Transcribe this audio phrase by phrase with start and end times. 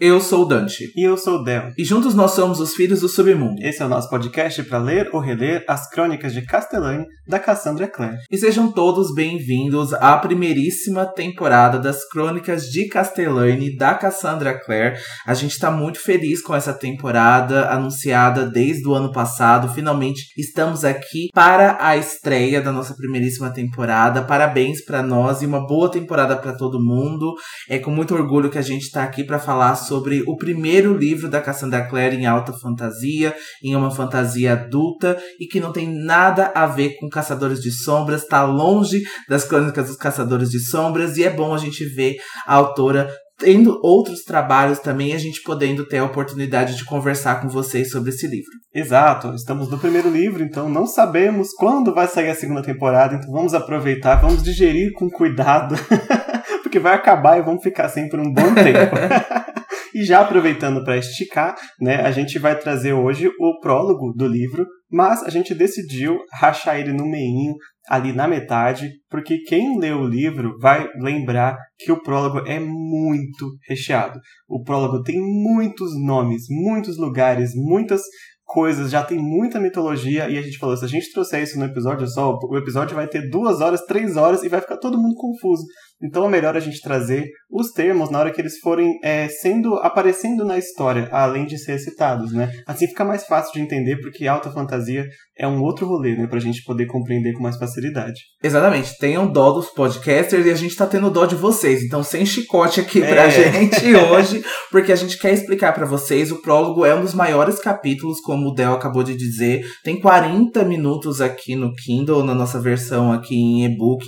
[0.00, 0.92] Eu sou o Dante.
[0.94, 1.72] E eu sou o Del.
[1.76, 3.60] E juntos nós somos os Filhos do Submundo.
[3.60, 7.88] Esse é o nosso podcast para ler ou reler as crônicas de Castellane da Cassandra
[7.88, 8.18] Clare.
[8.30, 14.96] E sejam todos bem-vindos à primeiríssima temporada das crônicas de Castellane da Cassandra Clare.
[15.26, 19.74] A gente está muito feliz com essa temporada anunciada desde o ano passado.
[19.74, 24.22] Finalmente estamos aqui para a estreia da nossa primeiríssima temporada.
[24.22, 27.34] Parabéns para nós e uma boa temporada para todo mundo.
[27.68, 31.28] É com muito orgulho que a gente está aqui para falar sobre o primeiro livro
[31.28, 36.52] da Cassandra Clare em alta fantasia, em uma fantasia adulta e que não tem nada
[36.54, 41.24] a ver com Caçadores de Sombras, está longe das crônicas dos Caçadores de Sombras e
[41.24, 42.16] é bom a gente ver
[42.46, 47.48] a autora tendo outros trabalhos também, a gente podendo ter a oportunidade de conversar com
[47.48, 48.50] vocês sobre esse livro.
[48.74, 53.30] Exato, estamos no primeiro livro, então não sabemos quando vai sair a segunda temporada, então
[53.30, 55.76] vamos aproveitar, vamos digerir com cuidado,
[56.68, 58.94] porque vai acabar e vamos ficar assim por um bom tempo.
[59.94, 64.66] E já aproveitando para esticar, né, a gente vai trazer hoje o prólogo do livro,
[64.88, 67.54] mas a gente decidiu rachar ele no meinho,
[67.88, 73.50] ali na metade, porque quem lê o livro vai lembrar que o prólogo é muito
[73.66, 74.20] recheado.
[74.46, 78.02] O prólogo tem muitos nomes, muitos lugares, muitas
[78.48, 81.66] coisas, já tem muita mitologia, e a gente falou, se a gente trouxer isso no
[81.66, 85.14] episódio só, o episódio vai ter duas horas, três horas, e vai ficar todo mundo
[85.14, 85.64] confuso.
[86.02, 89.74] Então é melhor a gente trazer os termos na hora que eles forem é, sendo
[89.76, 92.50] aparecendo na história, além de ser citados, né?
[92.66, 95.06] Assim fica mais fácil de entender, porque alta fantasia
[95.38, 96.26] é um outro rolê, né?
[96.26, 98.20] Pra gente poder compreender com mais facilidade.
[98.42, 98.98] Exatamente.
[98.98, 101.82] Tenham dó dos podcasters e a gente tá tendo dó de vocês.
[101.82, 103.30] Então, sem chicote aqui pra é.
[103.52, 106.32] gente hoje, porque a gente quer explicar para vocês.
[106.32, 109.64] O prólogo é um dos maiores capítulos, como o Del acabou de dizer.
[109.84, 114.04] Tem 40 minutos aqui no Kindle, na nossa versão aqui em e-book.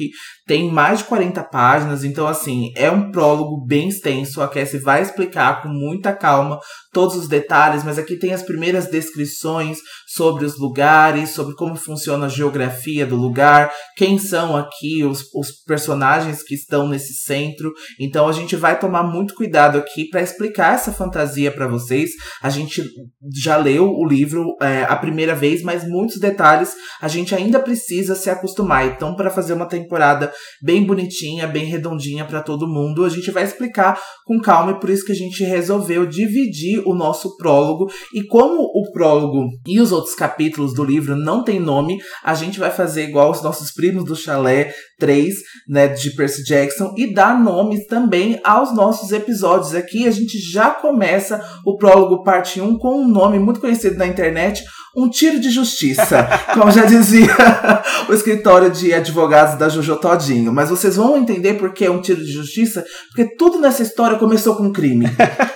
[0.47, 4.42] Tem mais de 40 páginas, então assim, é um prólogo bem extenso.
[4.42, 6.58] A Cassie vai explicar com muita calma
[6.93, 9.78] todos os detalhes, mas aqui tem as primeiras descrições
[10.09, 15.62] sobre os lugares, sobre como funciona a geografia do lugar, quem são aqui os, os
[15.65, 17.73] personagens que estão nesse centro.
[17.99, 22.11] Então a gente vai tomar muito cuidado aqui para explicar essa fantasia para vocês.
[22.43, 22.84] A gente
[23.33, 28.15] já leu o livro é, a primeira vez, mas muitos detalhes a gente ainda precisa
[28.15, 28.87] se acostumar.
[28.87, 33.45] Então, para fazer uma temporada bem bonitinha, bem redondinha para todo mundo, a gente vai
[33.45, 37.86] explicar com calma e por isso que a gente resolveu dividir o nosso prólogo.
[38.14, 42.58] E como o prólogo e os outros capítulos do livro não tem nome, a gente
[42.58, 45.34] vai fazer igual os nossos primos do chalé 3,
[45.68, 49.74] né, de Percy Jackson, e dar nomes também aos nossos episódios.
[49.74, 54.06] Aqui a gente já começa o prólogo parte 1 com um nome muito conhecido na
[54.06, 54.62] internet,
[54.97, 57.28] um tiro de justiça, como já dizia
[58.09, 60.53] o escritório de advogados da Jojo Todinho.
[60.53, 64.19] Mas vocês vão entender por que é um tiro de justiça, porque tudo nessa história
[64.19, 65.06] começou com um crime.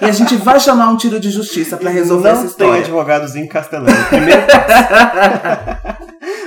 [0.00, 2.72] E a gente vai chamar um tiro de justiça para resolver Não essa história.
[2.75, 3.95] tem advogados em Castelão.
[4.09, 4.43] Primeiro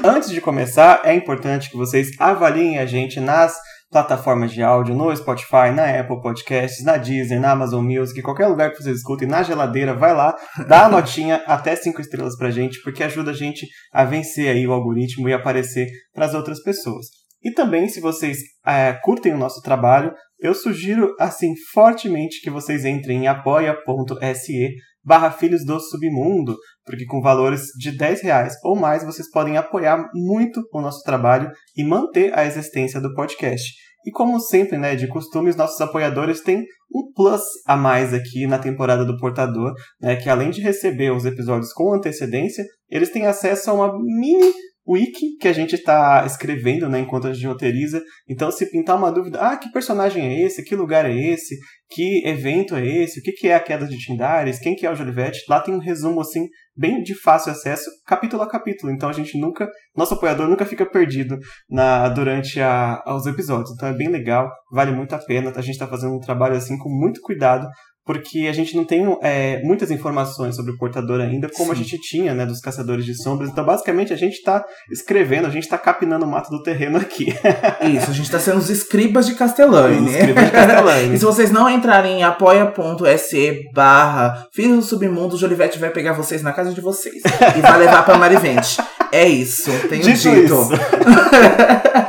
[0.04, 3.58] Antes de começar, é importante que vocês avaliem a gente nas
[3.90, 8.72] plataformas de áudio, no Spotify, na Apple Podcasts, na Disney, na Amazon Music, qualquer lugar
[8.72, 10.36] que vocês escutem, na geladeira, vai lá,
[10.68, 14.68] dá a notinha até 5 estrelas pra gente, porque ajuda a gente a vencer aí
[14.68, 17.08] o algoritmo e aparecer para as outras pessoas.
[17.44, 22.86] E também, se vocês é, curtem o nosso trabalho, eu sugiro, assim, fortemente que vocês
[22.86, 24.76] entrem em apoia.se
[25.08, 30.06] barra Filhos do Submundo, porque com valores de 10 reais ou mais vocês podem apoiar
[30.14, 33.74] muito o nosso trabalho e manter a existência do podcast.
[34.06, 38.46] E como sempre, né, de costume, os nossos apoiadores têm um plus a mais aqui
[38.46, 43.26] na temporada do Portador, né, que além de receber os episódios com antecedência, eles têm
[43.26, 44.52] acesso a uma mini
[44.88, 48.02] wiki que a gente está escrevendo né, enquanto a gente roteiriza.
[48.28, 50.64] Então, se pintar uma dúvida, ah, que personagem é esse?
[50.64, 51.58] Que lugar é esse?
[51.90, 53.20] Que evento é esse?
[53.20, 54.60] O que, que é a queda de Tindares?
[54.60, 55.44] Quem que é o Jolivete?
[55.50, 58.92] Lá tem um resumo, assim, bem de fácil acesso, capítulo a capítulo.
[58.92, 61.38] Então, a gente nunca, nosso apoiador nunca fica perdido
[61.70, 63.72] na, durante a, os episódios.
[63.76, 65.52] Então, é bem legal, vale muito a pena.
[65.56, 67.68] A gente está fazendo um trabalho, assim, com muito cuidado
[68.08, 71.72] porque a gente não tem é, muitas informações sobre o portador ainda, como Sim.
[71.74, 73.50] a gente tinha, né, dos caçadores de sombras.
[73.50, 77.28] Então, basicamente, a gente está escrevendo, a gente está capinando o mato do terreno aqui.
[77.84, 80.08] Isso, a gente está sendo os escribas de Castellane.
[80.08, 80.52] Os escribas de
[81.14, 86.14] e se vocês não entrarem em apoia.se barra Filhos do Submundo, o Jolivete vai pegar
[86.14, 87.22] vocês na casa de vocês
[87.58, 88.78] e vai levar para Marivente.
[89.12, 90.30] É isso, tenho dito.
[90.30, 90.56] dito.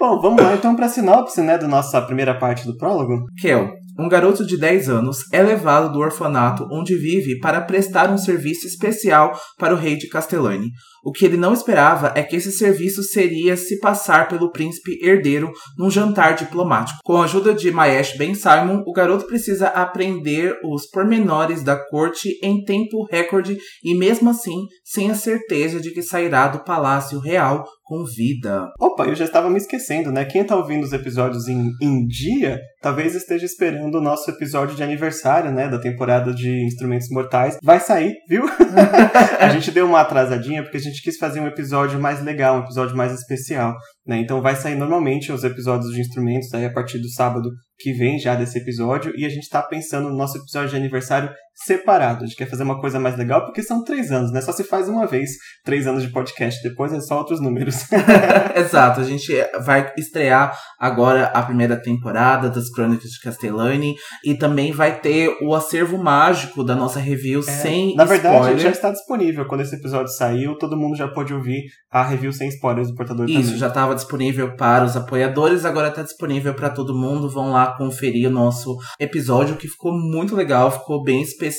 [0.00, 3.26] Bom, vamos lá então para a sinopse, né, da nossa primeira parte do prólogo.
[3.38, 8.10] Que é Um garoto de 10 anos é levado do orfanato onde vive para prestar
[8.10, 10.70] um serviço especial para o rei de Castellani.
[11.04, 15.52] O que ele não esperava é que esse serviço seria se passar pelo príncipe herdeiro
[15.76, 17.00] num jantar diplomático.
[17.04, 22.38] Com a ajuda de Maesh Ben Simon, o garoto precisa aprender os pormenores da corte
[22.42, 27.66] em tempo recorde e mesmo assim sem a certeza de que sairá do palácio real
[27.90, 28.70] com vida.
[28.78, 30.24] Opa, eu já estava me esquecendo, né?
[30.24, 34.82] Quem tá ouvindo os episódios em, em dia, talvez esteja esperando o nosso episódio de
[34.84, 35.68] aniversário, né?
[35.68, 37.58] Da temporada de Instrumentos Mortais.
[37.60, 38.44] Vai sair, viu?
[39.40, 42.62] a gente deu uma atrasadinha porque a gente quis fazer um episódio mais legal, um
[42.62, 43.74] episódio mais especial,
[44.06, 44.18] né?
[44.18, 48.20] Então vai sair normalmente os episódios de instrumentos aí a partir do sábado que vem
[48.20, 51.28] já desse episódio e a gente tá pensando no nosso episódio de aniversário
[51.64, 52.24] separado.
[52.24, 54.40] A gente quer fazer uma coisa mais legal porque são três anos, né?
[54.40, 55.30] Só se faz uma vez,
[55.64, 56.62] três anos de podcast.
[56.66, 57.84] Depois é só outros números.
[58.56, 59.00] Exato.
[59.00, 59.32] A gente
[59.64, 65.54] vai estrear agora a primeira temporada das Crônicas de Castellani e também vai ter o
[65.54, 68.58] acervo mágico da nossa review é, sem Na verdade, spoiler.
[68.58, 69.46] já está disponível.
[69.46, 73.28] Quando esse episódio saiu, todo mundo já pôde ouvir a review sem spoilers do Portador
[73.28, 73.58] Isso, também.
[73.58, 77.28] já estava disponível para os apoiadores, agora está disponível para todo mundo.
[77.28, 81.49] Vão lá conferir o nosso episódio que ficou muito legal, ficou bem especial.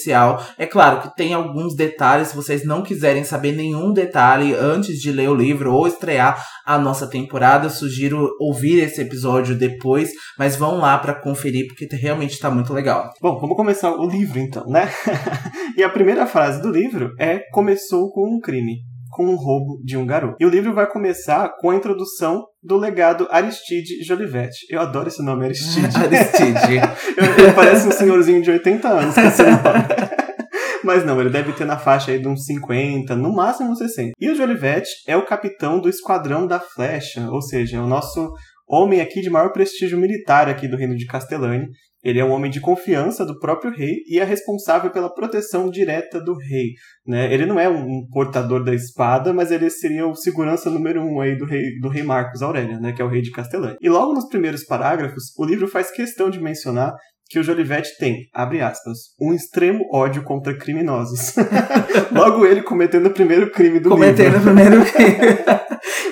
[0.57, 5.11] É claro que tem alguns detalhes, se vocês não quiserem saber nenhum detalhe antes de
[5.11, 10.77] ler o livro ou estrear a nossa temporada, sugiro ouvir esse episódio depois, mas vão
[10.77, 13.09] lá para conferir porque realmente está muito legal.
[13.21, 14.89] Bom, vamos começar o livro então, né?
[15.75, 18.90] e a primeira frase do livro é começou com um crime
[19.21, 20.35] com um roubo de um garoto.
[20.39, 24.50] E o livro vai começar com a introdução do legado Aristide Jolivet.
[24.68, 25.94] Eu adoro esse nome, Aristide.
[25.95, 26.81] Aristide.
[27.38, 29.62] ele parece um senhorzinho de 80 anos com esse nome.
[30.83, 34.13] Mas não, ele deve ter na faixa aí de uns 50, no máximo uns 60.
[34.19, 38.33] E o Jolivet é o capitão do Esquadrão da Flecha, ou seja, é o nosso
[38.68, 41.68] homem aqui de maior prestígio militar aqui do reino de Castellani.
[42.03, 46.19] Ele é um homem de confiança do próprio rei e é responsável pela proteção direta
[46.19, 46.74] do rei.
[47.06, 47.31] Né?
[47.33, 51.38] Ele não é um portador da espada, mas ele seria o segurança número um aí
[51.38, 52.92] do rei, do rei Marcos Aurélio, né?
[52.92, 53.75] que é o rei de Castelã.
[53.80, 56.94] E logo nos primeiros parágrafos, o livro faz questão de mencionar
[57.31, 61.33] que o Jolivet tem, abre aspas, um extremo ódio contra criminosos.
[62.12, 64.42] Logo ele cometendo o primeiro crime do cometendo livro.
[64.42, 65.62] Cometendo o primeiro crime.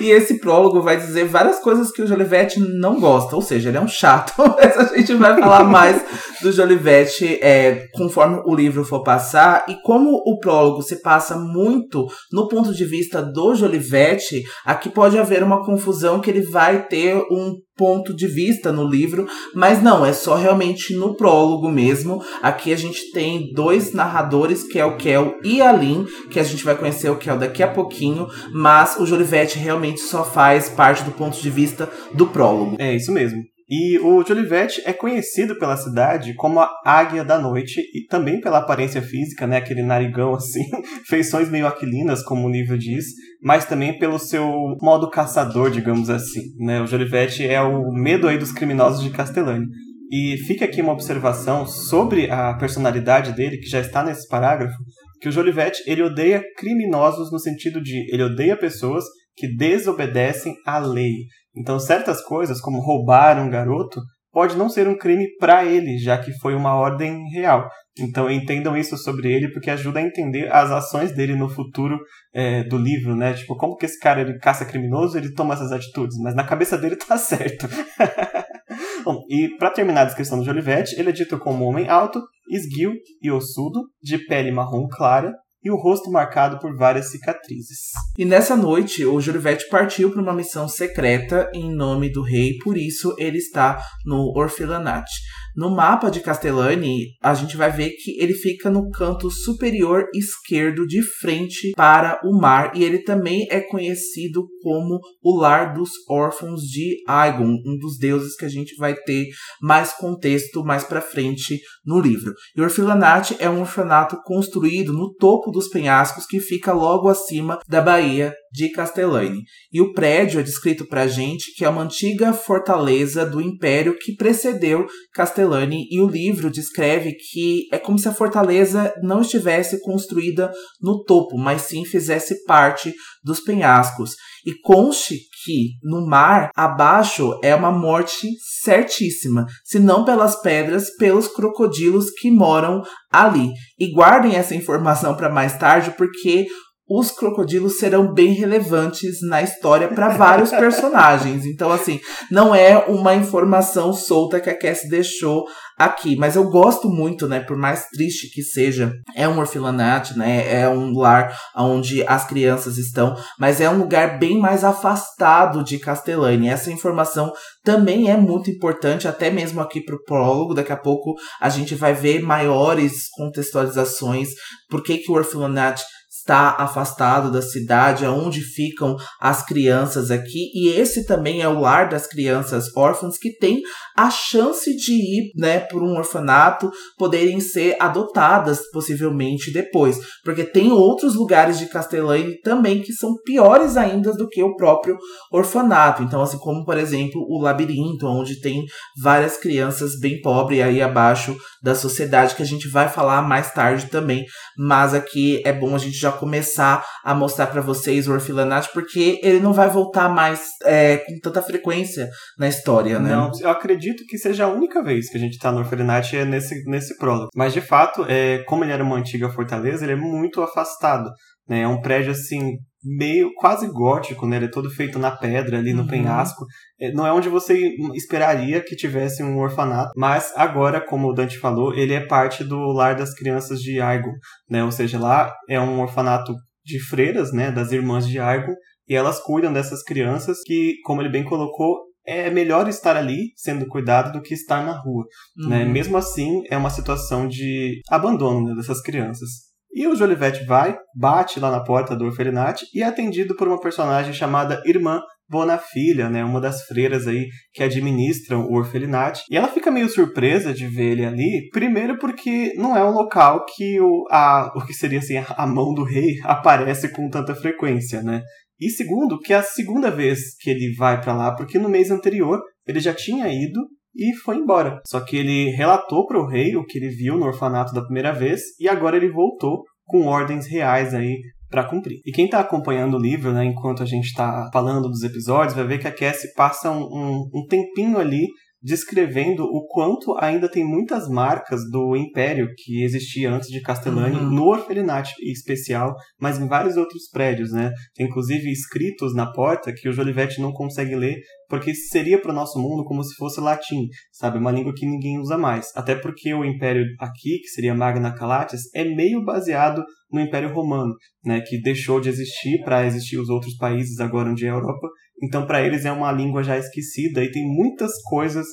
[0.00, 3.76] e esse prólogo vai dizer várias coisas que o Jolivet não gosta, ou seja, ele
[3.76, 4.32] é um chato.
[4.56, 6.02] Mas a gente vai falar mais
[6.42, 9.64] do Jolivet é, conforme o livro for passar.
[9.68, 15.18] E como o prólogo se passa muito no ponto de vista do Jolivet, aqui pode
[15.18, 20.04] haver uma confusão que ele vai ter um ponto de vista no livro, mas não,
[20.04, 22.22] é só realmente no prólogo mesmo.
[22.42, 26.42] Aqui a gente tem dois narradores, que é o Kel e a Lin, que a
[26.42, 31.02] gente vai conhecer o Kel daqui a pouquinho, mas o Jolivete realmente só faz parte
[31.04, 32.76] do ponto de vista do prólogo.
[32.78, 33.40] É isso mesmo.
[33.70, 38.58] E o Jolivet é conhecido pela cidade como a Águia da Noite e também pela
[38.58, 40.64] aparência física, né, aquele narigão assim,
[41.06, 43.04] feições meio aquilinas, como o nível diz,
[43.40, 44.50] mas também pelo seu
[44.82, 46.42] modo caçador, digamos assim.
[46.58, 46.82] Né?
[46.82, 49.66] O Jolivet é o medo aí dos criminosos de Castellani.
[50.10, 54.74] E fica aqui uma observação sobre a personalidade dele, que já está nesse parágrafo,
[55.20, 59.04] que o Jolivet ele odeia criminosos no sentido de ele odeia pessoas
[59.36, 61.12] que desobedecem à lei.
[61.56, 64.00] Então, certas coisas, como roubar um garoto,
[64.32, 67.68] pode não ser um crime para ele, já que foi uma ordem real.
[67.98, 71.98] Então entendam isso sobre ele, porque ajuda a entender as ações dele no futuro
[72.32, 73.34] é, do livro, né?
[73.34, 76.78] Tipo, como que esse cara ele caça criminoso, ele toma essas atitudes, mas na cabeça
[76.78, 77.68] dele tá certo.
[79.04, 82.22] Bom, e para terminar a descrição do Jolivet, ele é dito como um homem alto,
[82.48, 87.90] esguio e ossudo, de pele marrom clara, e o rosto marcado por várias cicatrizes.
[88.16, 92.76] E nessa noite, o Jurivete partiu para uma missão secreta em nome do rei, por
[92.76, 95.12] isso ele está no Orfilanate.
[95.60, 100.86] No mapa de Castellani, a gente vai ver que ele fica no canto superior esquerdo,
[100.86, 106.62] de frente para o mar, e ele também é conhecido como o lar dos órfãos
[106.62, 109.26] de Aegon, um dos deuses que a gente vai ter
[109.60, 112.32] mais contexto mais para frente no livro.
[112.56, 117.82] E Orfilanate é um orfanato construído no topo dos penhascos que fica logo acima da
[117.82, 119.42] Baía de Castellani.
[119.72, 123.96] E o prédio é descrito para a gente que é uma antiga fortaleza do império
[123.98, 129.80] que precedeu Castellani e o livro descreve que é como se a fortaleza não estivesse
[129.80, 132.92] construída no topo, mas sim fizesse parte
[133.22, 134.14] dos penhascos.
[134.44, 138.26] E conste que no mar abaixo é uma morte
[138.62, 143.50] certíssima, se não pelas pedras, pelos crocodilos que moram ali.
[143.78, 146.46] E guardem essa informação para mais tarde, porque
[146.90, 151.46] os crocodilos serão bem relevantes na história para vários personagens.
[151.46, 155.46] Então, assim, não é uma informação solta que a Cassie deixou
[155.78, 160.62] aqui, mas eu gosto muito, né, por mais triste que seja, é um orfanato, né,
[160.62, 165.78] é um lar onde as crianças estão, mas é um lugar bem mais afastado de
[165.78, 166.48] Castellani.
[166.48, 167.32] Essa informação
[167.64, 170.54] também é muito importante, até mesmo aqui para o prólogo.
[170.54, 174.28] Daqui a pouco a gente vai ver maiores contextualizações,
[174.68, 175.82] por que, que o orfanato
[176.30, 181.88] está afastado da cidade, aonde ficam as crianças aqui, e esse também é o lar
[181.88, 183.60] das crianças órfãs que tem
[183.96, 190.70] a chance de ir, né, por um orfanato, poderem ser adotadas possivelmente depois, porque tem
[190.70, 194.96] outros lugares de Castellane também que são piores ainda do que o próprio
[195.32, 196.02] orfanato.
[196.02, 198.64] Então, assim como por exemplo o labirinto, onde tem
[199.02, 203.86] várias crianças bem pobres aí abaixo da sociedade que a gente vai falar mais tarde
[203.88, 204.24] também,
[204.56, 209.18] mas aqui é bom a gente já começar a mostrar para vocês o orfanato, porque
[209.22, 212.08] ele não vai voltar mais é, com tanta frequência
[212.38, 213.10] na história, né?
[213.10, 216.24] Não, eu acredito que seja a única vez que a gente tá no orfanato é
[216.24, 217.30] nesse, nesse prólogo.
[217.34, 221.10] Mas de fato, é, como ele era uma antiga fortaleza, ele é muito afastado.
[221.48, 221.62] Né?
[221.62, 224.36] É um prédio assim meio quase gótico, né?
[224.36, 225.88] Ele é todo feito na pedra ali no uhum.
[225.88, 226.44] penhasco.
[226.80, 231.38] É, não é onde você esperaria que tivesse um orfanato, mas agora, como o Dante
[231.38, 234.12] falou, ele é parte do lar das crianças de Argon,
[234.48, 234.64] né?
[234.64, 236.34] Ou seja, lá é um orfanato
[236.64, 238.54] de freiras, né, das irmãs de Argon,
[238.88, 243.66] e elas cuidam dessas crianças que, como ele bem colocou, é melhor estar ali sendo
[243.66, 245.04] cuidado do que estar na rua,
[245.36, 245.44] né?
[245.44, 245.48] uhum.
[245.50, 245.64] né?
[245.64, 249.49] Mesmo assim, é uma situação de abandono né, dessas crianças.
[249.72, 253.60] E o Jolivete vai, bate lá na porta do orfelinato e é atendido por uma
[253.60, 255.00] personagem chamada Irmã
[255.30, 259.20] Bonafilha, né, uma das freiras aí que administram o orfelinato.
[259.30, 263.44] E ela fica meio surpresa de ver ele ali, primeiro porque não é um local
[263.54, 268.02] que o, a, o que seria assim, a mão do rei aparece com tanta frequência,
[268.02, 268.22] né?
[268.60, 271.92] E segundo, que é a segunda vez que ele vai para lá, porque no mês
[271.92, 273.60] anterior ele já tinha ido
[274.00, 274.80] e foi embora.
[274.86, 278.12] Só que ele relatou para o rei o que ele viu no orfanato da primeira
[278.12, 281.18] vez e agora ele voltou com ordens reais aí
[281.50, 282.00] para cumprir.
[282.06, 285.66] E quem está acompanhando o livro, né, enquanto a gente está falando dos episódios, vai
[285.66, 288.26] ver que a Cassie passa um, um, um tempinho ali
[288.62, 294.30] descrevendo o quanto ainda tem muitas marcas do império que existia antes de Castellani uhum.
[294.30, 297.72] no orfelinato em especial, mas em vários outros prédios, né?
[297.94, 301.16] Tem inclusive escritos na porta que o Jolivete não consegue ler
[301.48, 304.38] porque seria para o nosso mundo como se fosse latim, sabe?
[304.38, 305.66] Uma língua que ninguém usa mais.
[305.74, 310.94] Até porque o império aqui, que seria Magna Calates, é meio baseado no Império Romano,
[311.24, 311.40] né?
[311.40, 314.88] Que deixou de existir para existir os outros países agora onde é a Europa
[315.22, 318.46] então, para eles é uma língua já esquecida e tem muitas coisas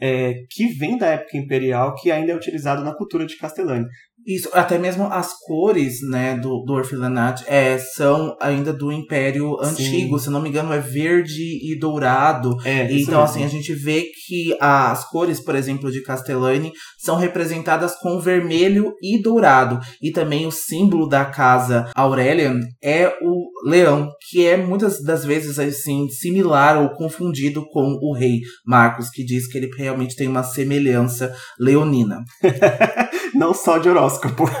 [0.00, 3.88] é, que vêm da época imperial que ainda é utilizado na cultura de Castelânia.
[4.26, 10.18] Isso, até mesmo as cores, né, do, do orfelanato é, são ainda do Império Antigo,
[10.18, 10.24] Sim.
[10.24, 12.56] se não me engano, é verde e dourado.
[12.64, 17.96] É, então, assim, a gente vê que as cores, por exemplo, de Castellani são representadas
[17.96, 19.80] com vermelho e dourado.
[20.00, 25.58] E também o símbolo da casa Aurelian é o leão, que é muitas das vezes,
[25.58, 30.42] assim, similar ou confundido com o rei Marcos, que diz que ele realmente tem uma
[30.42, 32.18] semelhança leonina.
[33.34, 34.48] não só de horóscopo.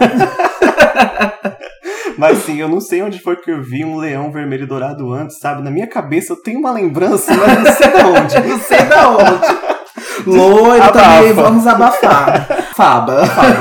[2.18, 5.12] Mas sim, eu não sei onde foi que eu vi um leão vermelho e dourado
[5.12, 5.62] antes, sabe?
[5.62, 8.40] Na minha cabeça eu tenho uma lembrança, mas não sei de onde.
[8.48, 9.71] não sei de onde.
[10.26, 12.46] Loiro também, vamos abafar.
[12.74, 13.26] Faba.
[13.26, 13.58] Faba.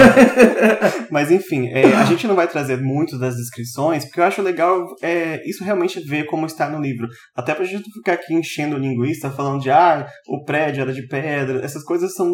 [1.11, 4.85] Mas enfim, é, a gente não vai trazer muito das descrições, porque eu acho legal
[5.01, 7.07] é, isso realmente ver como está no livro.
[7.35, 11.05] Até pra gente não ficar aqui enchendo linguista, falando de ah, o prédio era de
[11.07, 11.63] pedra.
[11.63, 12.31] Essas coisas são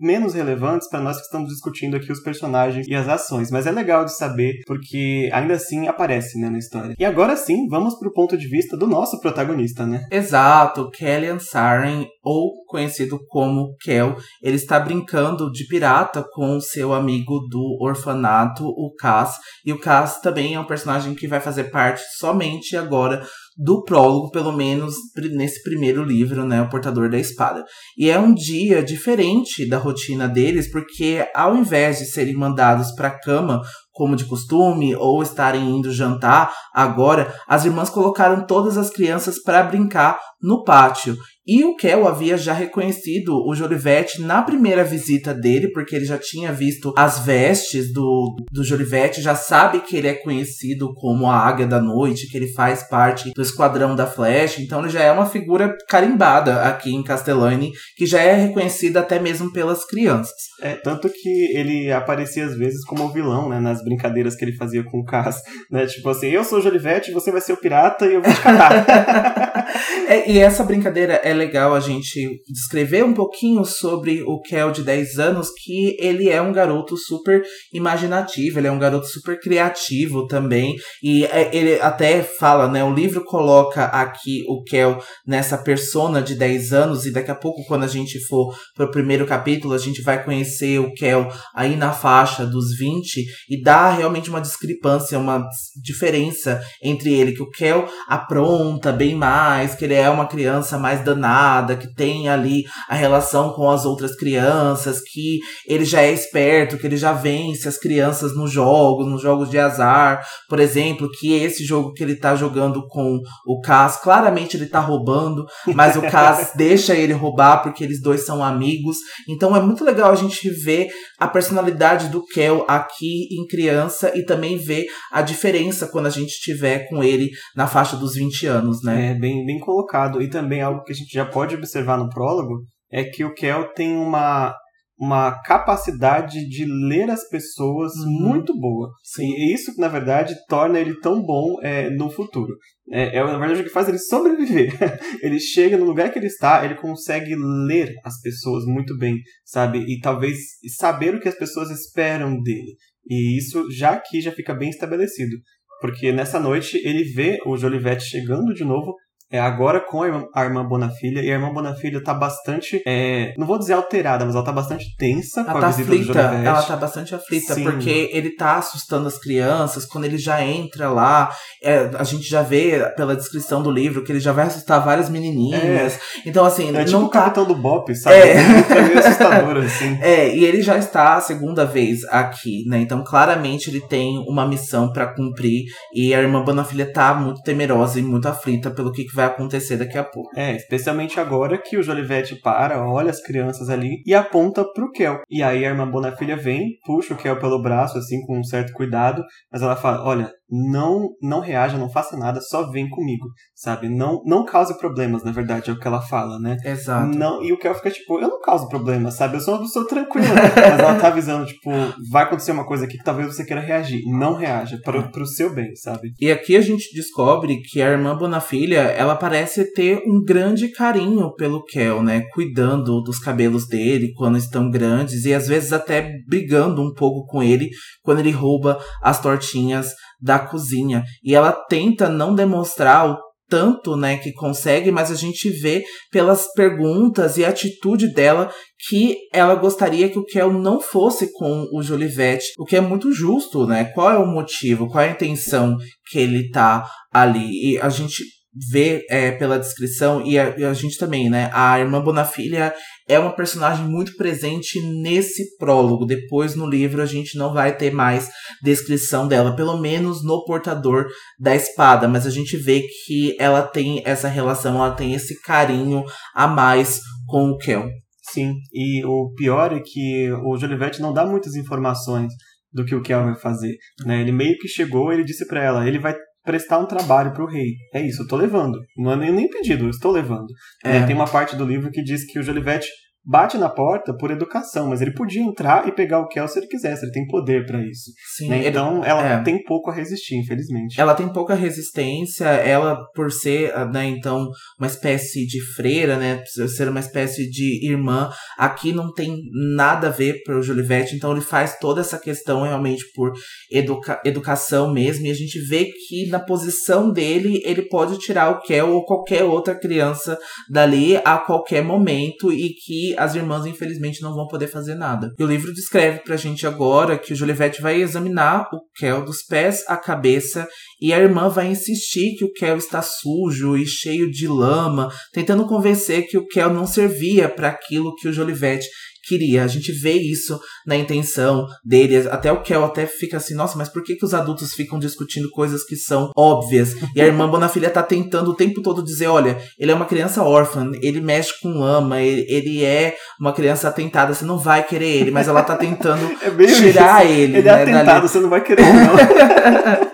[0.00, 3.50] menos relevantes para nós que estamos discutindo aqui os personagens e as ações.
[3.50, 6.94] Mas é legal de saber, porque ainda assim aparece né, na história.
[6.98, 10.06] E agora sim, vamos pro ponto de vista do nosso protagonista, né?
[10.10, 17.40] Exato, Kellyan Saren, ou conhecido como Kel, ele está brincando de pirata com seu amigo
[17.48, 19.36] do orfanato, o Cass.
[19.64, 23.24] E o Cass também é um personagem que vai fazer parte somente agora
[23.56, 24.94] do prólogo, pelo menos
[25.32, 27.64] nesse primeiro livro, né, O Portador da Espada.
[27.96, 33.08] E é um dia diferente da rotina deles, porque ao invés de serem mandados para
[33.08, 38.90] a cama como de costume ou estarem indo jantar, agora as irmãs colocaram todas as
[38.90, 41.16] crianças para brincar no pátio.
[41.46, 46.16] E o Kel havia já reconhecido o Jolivete na primeira visita dele, porque ele já
[46.16, 51.36] tinha visto as vestes do, do Jolivete, já sabe que ele é conhecido como a
[51.36, 54.58] Águia da Noite, que ele faz parte do Esquadrão da Flash.
[54.58, 59.18] Então ele já é uma figura carimbada aqui em Castellani, que já é reconhecida até
[59.18, 60.32] mesmo pelas crianças.
[60.62, 63.60] É, tanto que ele aparecia às vezes como vilão, né?
[63.60, 65.84] Nas brincadeiras que ele fazia com o Cass, né?
[65.84, 68.40] Tipo assim, eu sou o Jolivete, você vai ser o pirata e eu vou te
[68.40, 69.44] catar.
[70.08, 74.82] é, e essa brincadeira é legal a gente descrever um pouquinho sobre o Kel de
[74.82, 77.40] 10 anos, que ele é um garoto super
[77.72, 80.74] imaginativo, ele é um garoto super criativo também.
[81.00, 82.82] E é, ele até fala, né?
[82.82, 87.64] O livro coloca aqui o Kel nessa persona de 10 anos, e daqui a pouco,
[87.68, 91.92] quando a gente for pro primeiro capítulo, a gente vai conhecer o Kel aí na
[91.92, 95.46] faixa dos 20 e dá realmente uma discrepância, uma
[95.80, 101.04] diferença entre ele, que o Kel apronta bem mais, que ele é uma criança mais
[101.04, 106.78] danada, que tem ali a relação com as outras crianças, que ele já é esperto,
[106.78, 111.32] que ele já vence as crianças nos jogos, nos jogos de azar, por exemplo, que
[111.34, 116.02] esse jogo que ele tá jogando com o Cass, claramente ele tá roubando, mas o
[116.02, 118.96] Cass deixa ele roubar porque eles dois são amigos.
[119.28, 120.88] Então é muito legal a gente ver
[121.18, 126.40] a personalidade do Kel aqui em criança e também ver a diferença quando a gente
[126.40, 129.12] tiver com ele na faixa dos 20 anos, né?
[129.12, 130.13] É bem, bem colocado.
[130.20, 133.72] E também algo que a gente já pode observar no prólogo é que o Kel
[133.74, 134.54] tem uma
[134.96, 138.28] uma capacidade de ler as pessoas uhum.
[138.28, 138.90] muito boa.
[139.02, 139.28] Sim.
[139.36, 142.54] E isso, na verdade, torna ele tão bom é, no futuro.
[142.90, 144.72] É, é, na verdade, o que faz ele sobreviver.
[145.20, 147.34] ele chega no lugar que ele está, ele consegue
[147.66, 149.78] ler as pessoas muito bem, sabe?
[149.78, 150.38] E talvez
[150.76, 152.76] saber o que as pessoas esperam dele.
[153.08, 155.36] E isso já aqui já fica bem estabelecido.
[155.80, 158.94] Porque nessa noite ele vê o Jolivete chegando de novo
[159.34, 163.34] é, agora com a irmã, a irmã Bonafilha, e a irmã Bonafilha tá bastante, é,
[163.36, 166.12] não vou dizer alterada, mas ela tá bastante tensa ela com tá a visita aflita,
[166.12, 166.46] do Jolivete.
[166.46, 167.64] Ela tá bastante aflita, Sim.
[167.64, 172.42] porque ele tá assustando as crianças, quando ele já entra lá, é, a gente já
[172.42, 175.98] vê pela descrição do livro que ele já vai assustar várias menininhas.
[176.24, 177.22] Então, assim, É não tipo o tá...
[177.22, 178.16] capitão do Bop, sabe?
[178.16, 178.34] É.
[178.74, 179.98] É meio assustador, assim.
[180.00, 182.78] É, e ele já está a segunda vez aqui, né?
[182.78, 185.64] Então, claramente, ele tem uma missão pra cumprir.
[185.92, 189.76] E a irmã Bonafilha tá muito temerosa e muito aflita pelo que, que vai acontecer
[189.76, 190.30] daqui a pouco.
[190.36, 195.20] É, especialmente agora que o Jolivete para, olha as crianças ali e aponta pro Kel.
[195.30, 198.72] E aí a irmã Bonafilha vem, puxa o Kel pelo braço, assim, com um certo
[198.72, 203.88] cuidado, mas ela fala: olha, não não reaja, não faça nada, só vem comigo, sabe?
[203.88, 206.56] Não não cause problemas, na verdade, é o que ela fala, né?
[206.64, 207.16] Exato.
[207.16, 209.36] Não, e o Kel fica tipo, eu não causo problemas, sabe?
[209.36, 210.26] Eu sou uma pessoa tranquila.
[210.26, 211.70] Mas ela tá avisando, tipo,
[212.10, 214.02] vai acontecer uma coisa aqui que talvez você queira reagir.
[214.06, 216.12] Não reaja, pro, pro seu bem, sabe?
[216.20, 221.34] E aqui a gente descobre que a irmã Bonafilha, ela parece ter um grande carinho
[221.34, 222.22] pelo Kel, né?
[222.32, 227.42] Cuidando dos cabelos dele quando estão grandes e às vezes até brigando um pouco com
[227.42, 227.70] ele
[228.02, 229.92] quando ele rouba as tortinhas
[230.24, 231.04] da cozinha.
[231.22, 236.50] E ela tenta não demonstrar o tanto, né, que consegue, mas a gente vê pelas
[236.54, 238.50] perguntas e atitude dela
[238.88, 243.12] que ela gostaria que o Kel não fosse com o Jolivete, o que é muito
[243.12, 243.84] justo, né?
[243.84, 245.76] Qual é o motivo, qual é a intenção
[246.10, 247.74] que ele tá ali?
[247.74, 248.24] E a gente
[248.70, 251.50] vê é, pela descrição, e a, e a gente também, né?
[251.52, 252.74] A irmã Bonafilha
[253.08, 256.06] é uma personagem muito presente nesse prólogo.
[256.06, 258.28] Depois no livro a gente não vai ter mais
[258.62, 261.06] descrição dela, pelo menos no portador
[261.38, 266.04] da espada, mas a gente vê que ela tem essa relação, ela tem esse carinho
[266.34, 267.88] a mais com o Kel.
[268.32, 272.32] Sim, e o pior é que o Jolivete não dá muitas informações
[272.72, 273.76] do que o Kel vai fazer.
[274.04, 274.20] Né?
[274.20, 276.14] Ele meio que chegou, ele disse para ela, ele vai
[276.44, 277.74] prestar um trabalho pro rei.
[277.92, 278.78] É isso, eu tô levando.
[278.96, 280.46] Não é nem, nem pedido, eu estou levando.
[280.84, 280.98] É.
[280.98, 282.86] É, tem uma parte do livro que diz que o Jolivete
[283.26, 286.66] bate na porta por educação, mas ele podia entrar e pegar o Kel se ele
[286.66, 288.10] quisesse, ele tem poder para isso.
[288.36, 288.58] Sim, né?
[288.58, 289.42] ele- Então ela é.
[289.42, 291.00] tem pouco a resistir, infelizmente.
[291.00, 296.88] Ela tem pouca resistência, ela por ser, né, então, uma espécie de freira, né, ser
[296.88, 299.38] uma espécie de irmã, aqui não tem
[299.74, 303.32] nada a ver pro Jolivete, então ele faz toda essa questão realmente por
[303.70, 308.60] educa educação mesmo, e a gente vê que na posição dele, ele pode tirar o
[308.60, 314.34] Kel ou qualquer outra criança dali a qualquer momento, e que as irmãs, infelizmente, não
[314.34, 315.32] vão poder fazer nada.
[315.38, 319.42] E o livro descreve pra gente agora que o Jolivete vai examinar o Kel dos
[319.42, 320.66] pés à cabeça
[321.00, 325.66] e a irmã vai insistir que o Kel está sujo e cheio de lama, tentando
[325.66, 328.86] convencer que o Kel não servia para aquilo que o Jolivete
[329.26, 329.64] queria.
[329.64, 332.28] A gente vê isso na intenção dele.
[332.28, 335.50] Até o Kel até fica assim, nossa, mas por que, que os adultos ficam discutindo
[335.50, 336.94] coisas que são óbvias?
[337.14, 340.42] E a irmã Bonafilha tá tentando o tempo todo dizer, olha, ele é uma criança
[340.42, 345.08] órfã, ele mexe com lama, ele, ele é uma criança atentada, você não vai querer
[345.08, 347.32] ele, mas ela tá tentando É tirar isso.
[347.34, 348.28] ele, Ele né, é atentado, dali.
[348.28, 350.13] você não vai querer, não.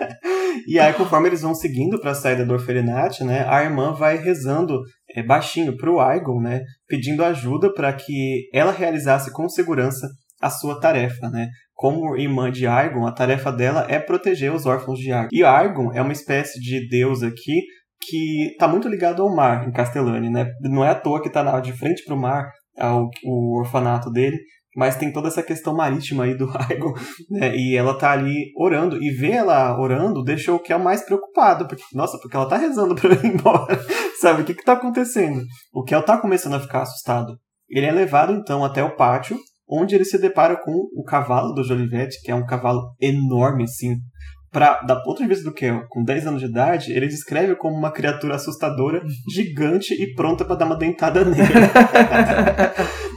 [0.67, 4.17] E aí, conforme eles vão seguindo para a saída do orfelinato, né, a irmã vai
[4.17, 4.79] rezando
[5.15, 10.07] é, baixinho para o Aigon, né, pedindo ajuda para que ela realizasse com segurança
[10.41, 11.49] a sua tarefa, né?
[11.75, 15.29] Como irmã de Argon, a tarefa dela é proteger os órfãos de Argon.
[15.31, 17.61] E Argon é uma espécie de deus aqui
[18.01, 20.47] que está muito ligado ao mar em Castellani, né?
[20.61, 24.37] Não é à toa que está de frente para o mar, ao, o orfanato dele,
[24.75, 26.93] mas tem toda essa questão marítima aí do Argon,
[27.29, 27.55] né?
[27.55, 31.83] E ela tá ali orando, e ver ela orando deixou o Kel mais preocupado, porque,
[31.93, 33.79] nossa, porque ela tá rezando para ir embora,
[34.19, 34.41] sabe?
[34.41, 35.41] O que que tá acontecendo?
[35.73, 37.37] O Kel tá começando a ficar assustado.
[37.69, 39.37] Ele é levado então até o pátio,
[39.69, 43.95] onde ele se depara com o cavalo do Jolivete, que é um cavalo enorme, assim.
[44.51, 47.73] Pra, da ponto de vista do Kel, com 10 anos de idade, ele descreve como
[47.73, 49.01] uma criatura assustadora,
[49.33, 51.41] gigante e pronta para dar uma dentada nele.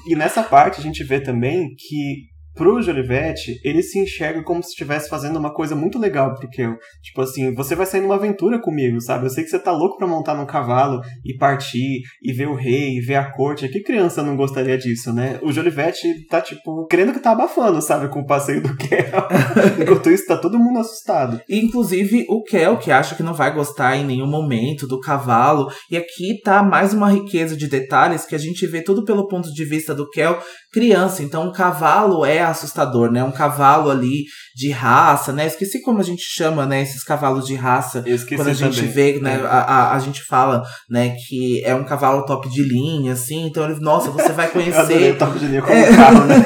[0.07, 4.71] E nessa parte a gente vê também que pro Jolivete, ele se enxerga como se
[4.71, 6.77] estivesse fazendo uma coisa muito legal pro Kel.
[7.03, 9.27] Tipo assim, você vai sair numa aventura comigo, sabe?
[9.27, 12.55] Eu sei que você tá louco pra montar num cavalo e partir e ver o
[12.55, 13.69] rei e ver a corte.
[13.69, 15.39] Que criança não gostaria disso, né?
[15.43, 18.09] O Jolivete tá, tipo, querendo que tá abafando, sabe?
[18.09, 19.29] Com o passeio do Kel.
[19.83, 21.41] Enquanto isso, tá todo mundo assustado.
[21.49, 25.69] Inclusive o Kel, que acha que não vai gostar em nenhum momento do cavalo.
[25.91, 29.53] E aqui tá mais uma riqueza de detalhes que a gente vê tudo pelo ponto
[29.53, 30.39] de vista do Kel
[30.75, 31.23] criança.
[31.23, 33.23] Então, um cavalo é assustador, né?
[33.23, 34.25] Um cavalo ali
[34.57, 35.47] de raça, né?
[35.47, 36.83] Esqueci como a gente chama, né?
[36.83, 38.03] Esses cavalos de raça.
[38.05, 38.93] Eu esqueci Quando a gente também.
[38.93, 39.41] vê, né?
[39.41, 39.47] É.
[39.47, 41.15] A, a, a gente fala, né?
[41.29, 43.47] Que é um cavalo top de linha, assim.
[43.47, 45.19] Então, ele, nossa, você vai Eu adorei o conhecer.
[45.19, 46.45] Top de Linha como um carro, né?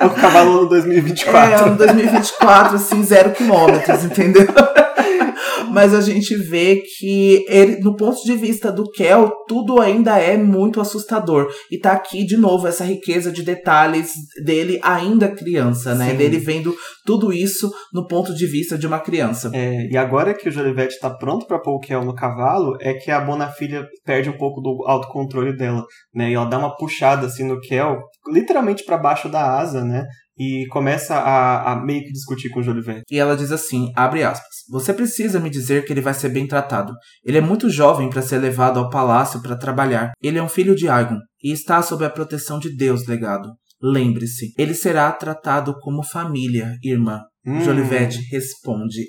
[0.00, 1.52] é o cavalo no 2024.
[1.52, 4.46] É, um 2024, assim, zero quilômetros, entendeu?
[5.74, 10.36] Mas a gente vê que ele, no ponto de vista do Kel, tudo ainda é
[10.36, 11.48] muito assustador.
[11.70, 14.12] E tá aqui de novo essa riqueza de detalhes
[14.44, 16.10] dele ainda criança, né?
[16.10, 16.16] Sim.
[16.16, 19.50] Dele vendo tudo isso no ponto de vista de uma criança.
[19.52, 22.94] É, e agora que o Jolivete tá pronto pra pôr o Kel no cavalo, é
[22.94, 25.84] que a Bonafilha perde um pouco do autocontrole dela,
[26.14, 26.30] né?
[26.30, 27.98] E ela dá uma puxada assim no Kel,
[28.32, 30.06] literalmente pra baixo da asa, né?
[30.38, 33.04] E começa a, a meio que discutir com o Jolivete.
[33.10, 36.46] E ela diz assim, abre aspas, você precisa me dizer que ele vai ser bem
[36.46, 36.92] tratado.
[37.24, 40.12] Ele é muito jovem para ser levado ao palácio para trabalhar.
[40.22, 43.50] Ele é um filho de Argon e está sob a proteção de Deus, legado.
[43.82, 47.20] Lembre-se, ele será tratado como família, irmã.
[47.46, 47.60] Hum.
[47.60, 49.06] Jolivete responde.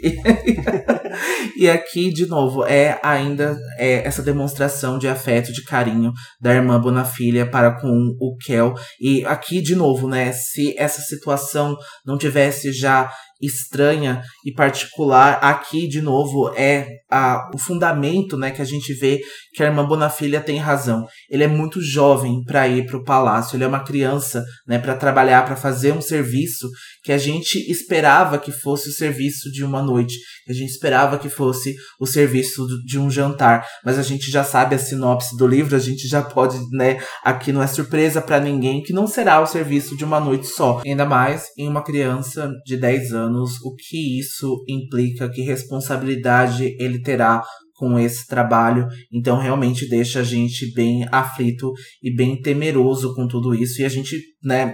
[1.56, 6.80] e aqui, de novo, é ainda é, essa demonstração de afeto, de carinho da irmã
[6.80, 7.88] Bonafilha para com
[8.20, 8.74] o Kel.
[9.00, 10.34] E aqui, de novo, né?
[10.34, 13.10] Se essa situação não tivesse já
[13.42, 18.52] estranha e particular, aqui, de novo, é a, o fundamento, né?
[18.52, 19.20] Que a gente vê
[19.54, 21.06] que a irmã Bonafilha tem razão.
[21.30, 23.56] Ele é muito jovem para ir para o palácio.
[23.56, 24.80] Ele é uma criança, né?
[24.80, 26.70] Para trabalhar, para fazer um serviço
[27.04, 30.16] que a gente esperava que fosse o serviço de uma noite,
[30.46, 34.44] que a gente esperava que fosse o serviço de um jantar, mas a gente já
[34.44, 38.40] sabe a sinopse do livro, a gente já pode, né, aqui não é surpresa pra
[38.40, 40.82] ninguém que não será o serviço de uma noite só.
[40.86, 47.02] Ainda mais em uma criança de 10 anos, o que isso implica, que responsabilidade ele
[47.02, 47.44] terá
[47.78, 53.54] com esse trabalho, então realmente deixa a gente bem aflito e bem temeroso com tudo
[53.54, 54.74] isso, e a gente, né,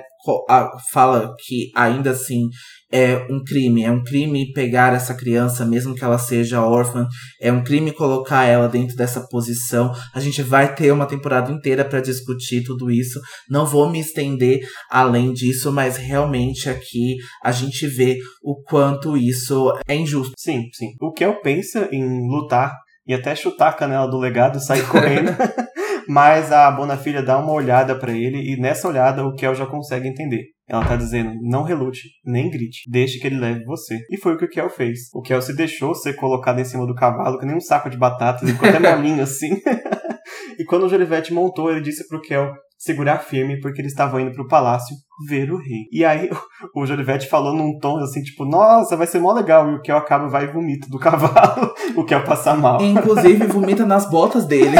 [0.91, 2.47] fala que ainda assim
[2.91, 7.07] é um crime, é um crime pegar essa criança, mesmo que ela seja órfã,
[7.41, 9.91] é um crime colocar ela dentro dessa posição.
[10.13, 13.19] A gente vai ter uma temporada inteira para discutir tudo isso.
[13.49, 19.71] Não vou me estender além disso, mas realmente aqui a gente vê o quanto isso
[19.87, 20.33] é injusto.
[20.37, 20.91] Sim, sim.
[20.99, 22.73] O Kel pensa em lutar
[23.07, 25.31] e até chutar a canela do legado e sair correndo.
[26.07, 30.07] Mas a Bonafilha dá uma olhada pra ele e nessa olhada o Kel já consegue
[30.07, 30.45] entender.
[30.71, 33.99] Ela tá dizendo: não relute, nem grite, deixe que ele leve você.
[34.09, 35.09] E foi o que o Kel fez.
[35.13, 37.97] O Kel se deixou ser colocado em cima do cavalo, que nem um saco de
[37.97, 39.59] batatas, ele ficou até molinho assim.
[40.57, 44.31] e quando o Jolivete montou, ele disse pro Kel segurar firme, porque eles estavam indo
[44.31, 44.95] pro palácio
[45.27, 45.87] ver o rei.
[45.91, 46.29] E aí
[46.73, 49.69] o Jolivete falou num tom assim, tipo, nossa, vai ser mó legal.
[49.69, 51.73] E o Kel acaba e vai e vomita do cavalo.
[51.97, 52.81] o Kel passa mal.
[52.81, 54.77] Inclusive, vomita nas botas dele.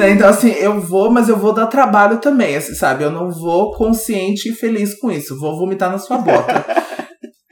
[0.00, 3.04] Né, Então, assim, eu vou, mas eu vou dar trabalho também, assim, sabe?
[3.04, 5.38] Eu não vou consciente e feliz com isso.
[5.38, 6.64] Vou vomitar na sua bota.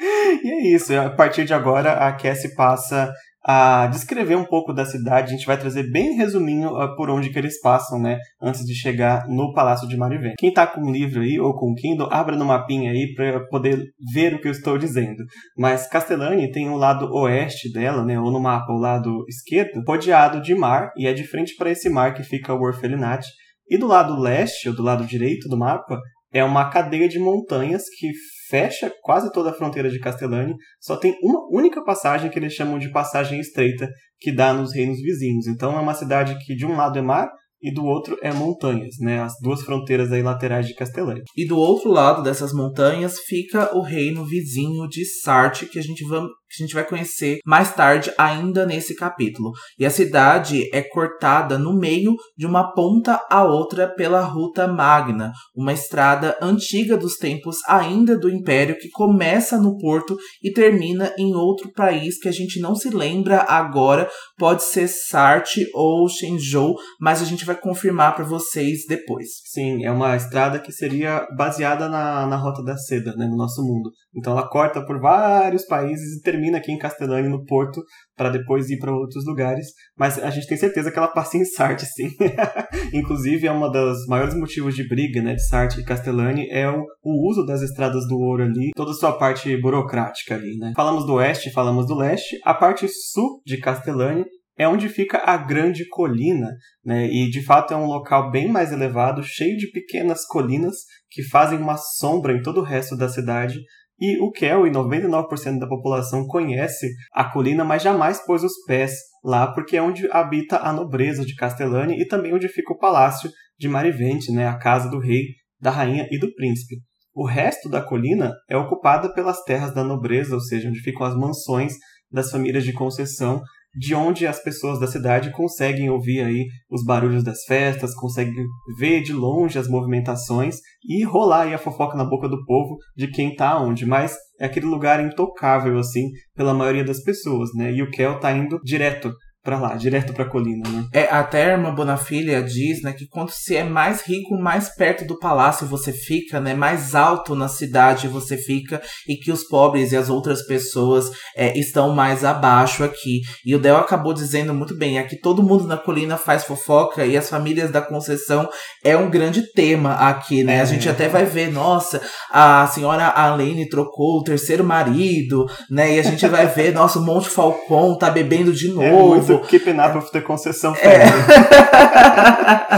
[0.00, 0.96] E é isso.
[0.96, 3.12] A partir de agora, a Cassie passa
[3.44, 5.32] a descrever um pouco da cidade.
[5.32, 8.18] A gente vai trazer bem resuminho ah, por onde que eles passam, né?
[8.40, 10.34] Antes de chegar no Palácio de Mariven.
[10.38, 13.46] Quem tá com o livro aí, ou com o Kindle, abra no mapinha aí para
[13.48, 15.24] poder ver o que eu estou dizendo.
[15.56, 18.18] Mas Castellani tem o lado oeste dela, né?
[18.20, 20.90] Ou no mapa, o lado esquerdo, rodeado de mar.
[20.96, 23.24] E é de frente para esse mar que fica o Orfelinat.
[23.70, 26.00] E do lado leste, ou do lado direito do mapa,
[26.32, 28.10] é uma cadeia de montanhas que
[28.48, 30.54] fecha quase toda a fronteira de Castellani.
[30.80, 35.00] Só tem uma única passagem que eles chamam de passagem estreita, que dá nos reinos
[35.00, 35.46] vizinhos.
[35.46, 37.28] Então é uma cidade que de um lado é mar
[37.60, 39.20] e do outro é montanhas, né?
[39.20, 41.24] As duas fronteiras aí laterais de Castelândia.
[41.36, 46.04] E do outro lado dessas montanhas fica o reino vizinho de Sartre, que a gente
[46.04, 49.52] vai, que a gente vai conhecer mais tarde ainda nesse capítulo.
[49.78, 55.32] E a cidade é cortada no meio de uma ponta a outra pela Ruta Magna,
[55.54, 61.34] uma estrada antiga dos tempos ainda do Império que começa no porto e termina em
[61.34, 64.08] outro país que a gente não se lembra agora,
[64.38, 69.26] pode ser Sartre ou Shenzhou, mas a gente vai confirmar para vocês depois.
[69.44, 73.62] Sim, é uma estrada que seria baseada na, na Rota da Seda, né, no nosso
[73.62, 73.90] mundo.
[74.14, 77.82] Então ela corta por vários países e termina aqui em Castellani, no Porto,
[78.16, 79.66] para depois ir para outros lugares.
[79.96, 82.10] Mas a gente tem certeza que ela passa em Sartre, sim.
[82.92, 86.84] Inclusive, é uma dos maiores motivos de briga né, de Sartre e Castellani é o,
[87.02, 90.56] o uso das estradas do ouro ali, toda a sua parte burocrática ali.
[90.58, 90.72] Né?
[90.74, 92.38] Falamos do oeste, falamos do leste.
[92.44, 94.24] A parte sul de Castellani
[94.58, 96.50] é onde fica a Grande Colina,
[96.84, 97.06] né?
[97.06, 100.74] E de fato é um local bem mais elevado, cheio de pequenas colinas
[101.08, 103.60] que fazem uma sombra em todo o resto da cidade.
[104.00, 108.92] E o Kel e 99% da população conhece a colina, mas jamais pôs os pés
[109.24, 113.30] lá, porque é onde habita a nobreza de Castellani e também onde fica o palácio
[113.58, 114.46] de Marivente, né?
[114.46, 115.22] A casa do rei,
[115.60, 116.76] da rainha e do príncipe.
[117.12, 121.16] O resto da colina é ocupada pelas terras da nobreza, ou seja, onde ficam as
[121.16, 121.74] mansões
[122.10, 123.42] das famílias de concessão
[123.76, 128.34] de onde as pessoas da cidade conseguem ouvir aí os barulhos das festas, conseguem
[128.78, 133.08] ver de longe as movimentações e rolar aí a fofoca na boca do povo de
[133.08, 137.72] quem tá onde, mas é aquele lugar intocável assim pela maioria das pessoas, né?
[137.72, 140.86] E o Kel tá indo direto para lá, direto para a colina, né?
[140.92, 145.06] É, até a irmã Bonafilha diz, né, que quanto se é mais rico, mais perto
[145.06, 149.92] do palácio você fica, né, mais alto na cidade você fica e que os pobres
[149.92, 153.20] e as outras pessoas é, estão mais abaixo aqui.
[153.44, 157.16] E o Del acabou dizendo muito bem, aqui todo mundo na colina faz fofoca e
[157.16, 158.48] as famílias da Conceição
[158.84, 160.56] é um grande tema aqui, né?
[160.56, 160.60] É.
[160.60, 165.94] A gente até vai ver, nossa, a senhora Alene trocou o terceiro marido, né?
[165.94, 169.27] E a gente vai ver, nossa, o Monte Falcon tá bebendo de é novo.
[169.27, 170.98] É Keeping Up with the Conceição é.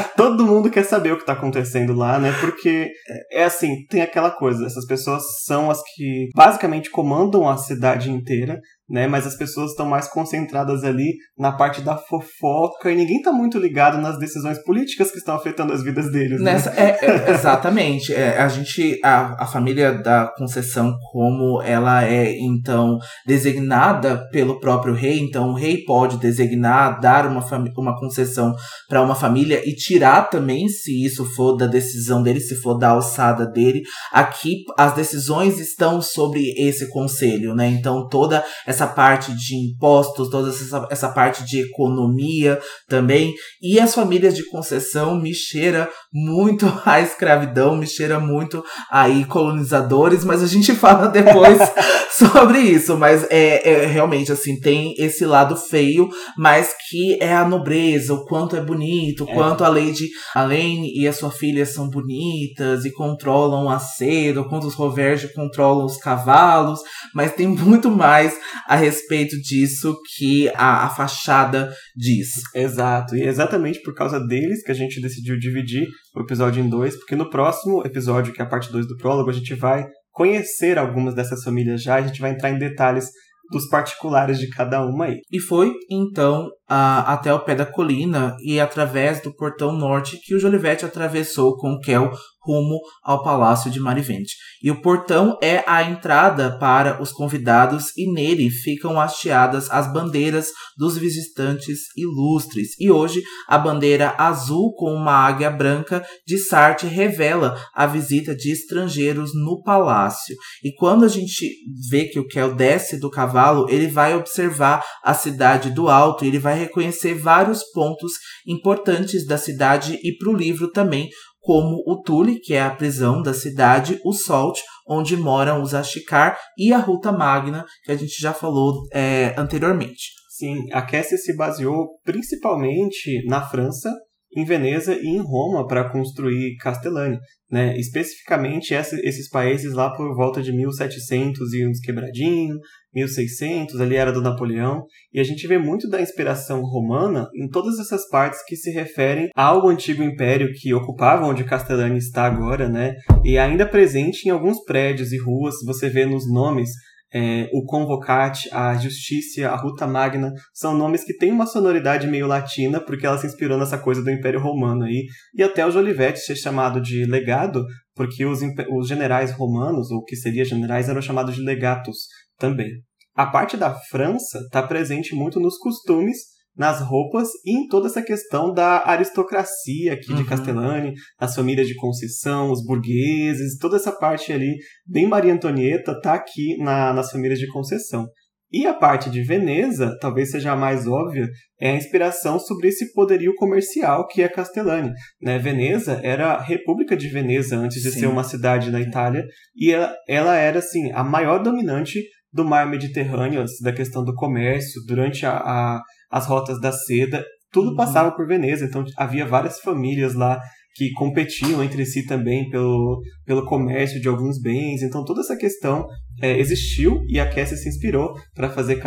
[0.17, 2.33] Todo mundo quer saber o que tá acontecendo lá, né?
[2.41, 2.91] Porque
[3.31, 8.59] é assim, tem aquela coisa, essas pessoas são as que basicamente comandam a cidade inteira,
[8.91, 9.07] né?
[9.07, 13.59] Mas as pessoas estão mais concentradas ali na parte da fofoca e ninguém tá muito
[13.59, 16.41] ligado nas decisões políticas que estão afetando as vidas deles.
[16.41, 16.57] Né?
[16.77, 18.13] É, é, exatamente.
[18.13, 24.95] É, a gente, a, a família da Conceição, como ela é então designada pelo próprio
[24.95, 27.45] rei, então o rei pode designar, dar uma,
[27.77, 28.55] uma concessão
[28.89, 32.91] para uma família e tirar também, se isso for da decisão dele, se for da
[32.91, 33.83] alçada dele.
[34.13, 37.69] Aqui as decisões estão sobre esse conselho, né?
[37.69, 43.35] Então toda essa essa parte de impostos, toda essa, essa parte de economia também.
[43.61, 50.25] E as famílias de concessão me cheira muito a escravidão, me cheira muito aí colonizadores,
[50.25, 51.59] mas a gente fala depois
[52.17, 52.97] sobre isso.
[52.97, 58.25] Mas é, é realmente assim, tem esse lado feio, mas que é a nobreza, o
[58.25, 59.35] quanto é bonito, o é.
[59.35, 64.49] quanto a Lady Alene e a sua filha são bonitas e controlam a seda, o
[64.49, 66.81] quanto os Roverge controlam os cavalos,
[67.15, 68.35] mas tem muito mais
[68.71, 72.29] a respeito disso que a, a fachada diz.
[72.55, 76.69] Exato, e é exatamente por causa deles que a gente decidiu dividir o episódio em
[76.69, 79.85] dois, porque no próximo episódio, que é a parte 2 do prólogo, a gente vai
[80.13, 83.09] conhecer algumas dessas famílias já, a gente vai entrar em detalhes
[83.51, 85.19] dos particulares de cada uma aí.
[85.33, 90.33] E foi então a, até o pé da colina e através do portão norte que
[90.33, 92.09] o Jolivete atravessou com Kel
[92.43, 94.35] rumo ao Palácio de Marivente.
[94.63, 100.49] E o portão é a entrada para os convidados e nele ficam hasteadas as bandeiras
[100.77, 102.79] dos visitantes ilustres.
[102.79, 108.51] E hoje a bandeira azul com uma águia branca de Sarte revela a visita de
[108.51, 110.35] estrangeiros no palácio.
[110.65, 111.47] E quando a gente
[111.91, 116.39] vê que o Kel desce do cavalo, ele vai observar a cidade do alto, ele
[116.39, 118.13] vai reconhecer vários pontos
[118.47, 121.09] importantes da cidade e para o livro também
[121.41, 126.39] como o Tule, que é a prisão da cidade, o Salt, onde moram os Ashikar,
[126.57, 130.11] e a Ruta Magna, que a gente já falou é, anteriormente.
[130.29, 133.91] Sim, a Cassie se baseou principalmente na França,
[134.35, 137.19] em Veneza e em Roma para construir Castellani,
[137.51, 137.77] né?
[137.77, 142.57] Especificamente esses países lá por volta de 1700 e uns quebradinho,
[142.95, 147.79] 1600, ali era do Napoleão, e a gente vê muito da inspiração romana em todas
[147.79, 152.95] essas partes que se referem ao antigo império que ocupava onde Castellani está agora, né?
[153.25, 156.71] E ainda presente em alguns prédios e ruas, você vê nos nomes
[157.13, 162.27] é, o Convocate, a Justiça, a Ruta Magna, são nomes que têm uma sonoridade meio
[162.27, 166.17] latina, porque ela se inspirou nessa coisa do Império Romano aí, e até o Jolivet
[166.19, 168.41] ser chamado de legado, porque os,
[168.73, 172.07] os generais romanos, ou que seriam generais, eram chamados de legatos
[172.41, 172.71] também.
[173.15, 178.03] A parte da França está presente muito nos costumes nas roupas e em toda essa
[178.03, 180.27] questão da aristocracia aqui de uhum.
[180.27, 186.15] Castellani, as famílias de concessão, os burgueses, toda essa parte ali, bem Maria Antonieta, tá
[186.15, 188.07] aqui na, nas famílias de concessão.
[188.53, 191.29] E a parte de Veneza, talvez seja a mais óbvia,
[191.61, 194.91] é a inspiração sobre esse poderio comercial que é Castellani.
[195.23, 195.39] Né?
[195.39, 198.01] Veneza era a República de Veneza antes de Sim.
[198.01, 199.25] ser uma cidade na Itália,
[199.55, 204.83] e ela, ela era assim a maior dominante do mar Mediterrâneo, da questão do comércio,
[204.87, 207.77] durante a, a as rotas da seda, tudo uhum.
[207.77, 210.41] passava por Veneza, então havia várias famílias lá
[210.75, 214.83] que competiam entre si também pelo, pelo comércio de alguns bens.
[214.83, 215.85] Então toda essa questão
[216.23, 218.81] é, existiu e a Cassie se inspirou para fazer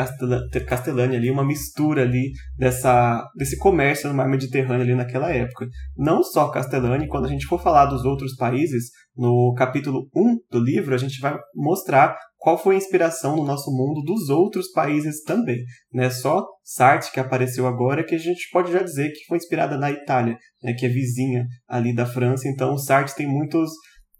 [0.65, 5.67] Castellani ali, uma mistura ali dessa, desse comércio no mar Mediterrâneo ali naquela época.
[5.97, 10.59] Não só Castellani, quando a gente for falar dos outros países, no capítulo 1 do
[10.59, 15.23] livro, a gente vai mostrar qual foi a inspiração no nosso mundo dos outros países
[15.23, 15.63] também.
[15.93, 19.37] Não é só Sartre que apareceu agora que a gente pode já dizer que foi
[19.37, 22.49] inspirada na Itália, né, que é vizinha ali da França.
[22.49, 23.69] Então, Sartre tem muitos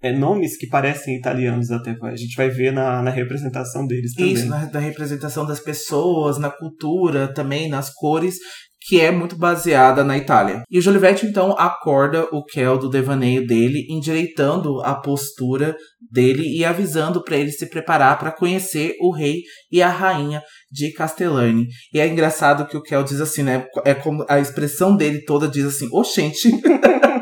[0.02, 1.98] é, nomes que parecem italianos até.
[2.02, 4.32] A gente vai ver na, na representação deles também.
[4.32, 8.38] Isso, na, na representação das pessoas, na cultura também, nas cores
[8.88, 10.64] que é muito baseada na Itália.
[10.70, 15.76] E o Jolivet então acorda o Kel do devaneio dele, endireitando a postura
[16.12, 19.42] dele e avisando para ele se preparar para conhecer o rei
[19.72, 20.42] e a rainha
[20.72, 21.68] de Castellani.
[21.94, 23.66] E é engraçado que o Kel diz assim, né?
[23.86, 26.50] É como a expressão dele toda diz assim: "Oxente".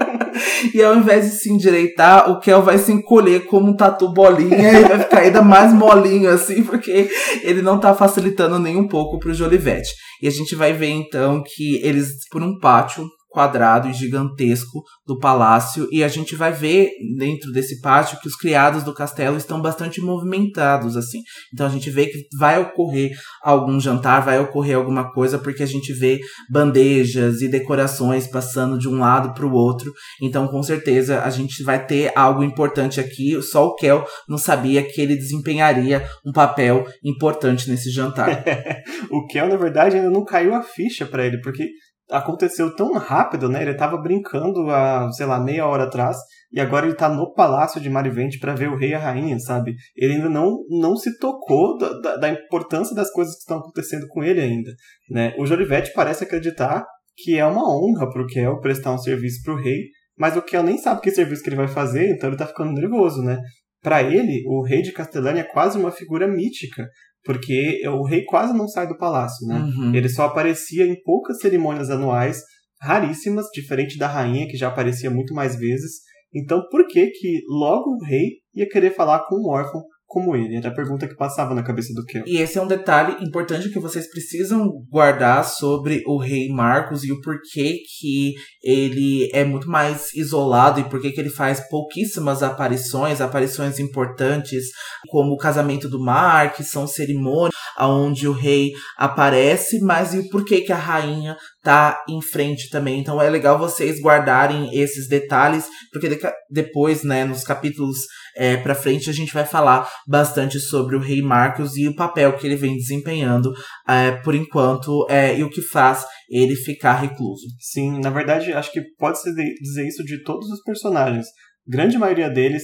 [0.73, 4.79] E ao invés de se endireitar, o Kel vai se encolher como um tatu bolinha
[4.79, 7.09] e vai ficar ainda mais molinho, assim, porque
[7.43, 9.89] ele não tá facilitando nem um pouco pro Jolivete.
[10.21, 15.17] E a gente vai ver então que eles, por um pátio, quadrado e gigantesco do
[15.17, 19.61] palácio e a gente vai ver dentro desse pátio que os criados do castelo estão
[19.61, 21.19] bastante movimentados assim.
[21.53, 25.67] Então a gente vê que vai ocorrer algum jantar, vai ocorrer alguma coisa porque a
[25.67, 26.19] gente vê
[26.51, 29.91] bandejas e decorações passando de um lado para o outro.
[30.21, 33.41] Então com certeza a gente vai ter algo importante aqui.
[33.41, 38.43] Só o Kel não sabia que ele desempenharia um papel importante nesse jantar.
[39.09, 41.69] o Kel na verdade ainda não caiu a ficha para ele porque
[42.11, 43.61] aconteceu tão rápido, né?
[43.61, 46.17] Ele tava brincando há, sei lá, meia hora atrás
[46.51, 49.39] e agora ele tá no palácio de Marivente para ver o rei e a rainha,
[49.39, 49.75] sabe?
[49.95, 54.05] Ele ainda não, não se tocou da, da, da, importância das coisas que estão acontecendo
[54.09, 54.71] com ele ainda,
[55.09, 55.33] né?
[55.39, 59.85] O Jolivete parece acreditar que é uma honra pro Kel prestar um serviço pro rei,
[60.17, 62.73] mas o Kel nem sabe que serviço que ele vai fazer, então ele tá ficando
[62.73, 63.39] nervoso, né?
[63.81, 66.87] Para ele, o rei de Castelânia é quase uma figura mítica,
[67.23, 69.59] porque o rei quase não sai do palácio, né?
[69.59, 69.93] Uhum.
[69.93, 72.41] Ele só aparecia em poucas cerimônias anuais,
[72.81, 76.01] raríssimas, diferente da rainha, que já aparecia muito mais vezes.
[76.33, 79.81] Então, por que que logo o rei ia querer falar com um órfão
[80.11, 80.57] como ele?
[80.57, 82.23] Era a pergunta que passava na cabeça do Kel.
[82.27, 87.13] E esse é um detalhe importante que vocês precisam guardar sobre o rei Marcos e
[87.13, 93.21] o porquê que ele é muito mais isolado e porquê que ele faz pouquíssimas aparições,
[93.21, 94.65] aparições importantes,
[95.07, 100.29] como o casamento do Mar, que são cerimônias onde o rei aparece, mas e o
[100.29, 102.99] porquê que a rainha tá em frente também.
[102.99, 106.19] Então é legal vocês guardarem esses detalhes, porque
[106.49, 107.97] depois, né, nos capítulos
[108.35, 112.35] é, para frente a gente vai falar bastante sobre o rei Marcos e o papel
[112.37, 113.51] que ele vem desempenhando
[113.87, 117.45] é, por enquanto é, e o que faz ele ficar recluso.
[117.59, 121.27] Sim, na verdade acho que pode-se dizer isso de todos os personagens.
[121.67, 122.63] Grande maioria deles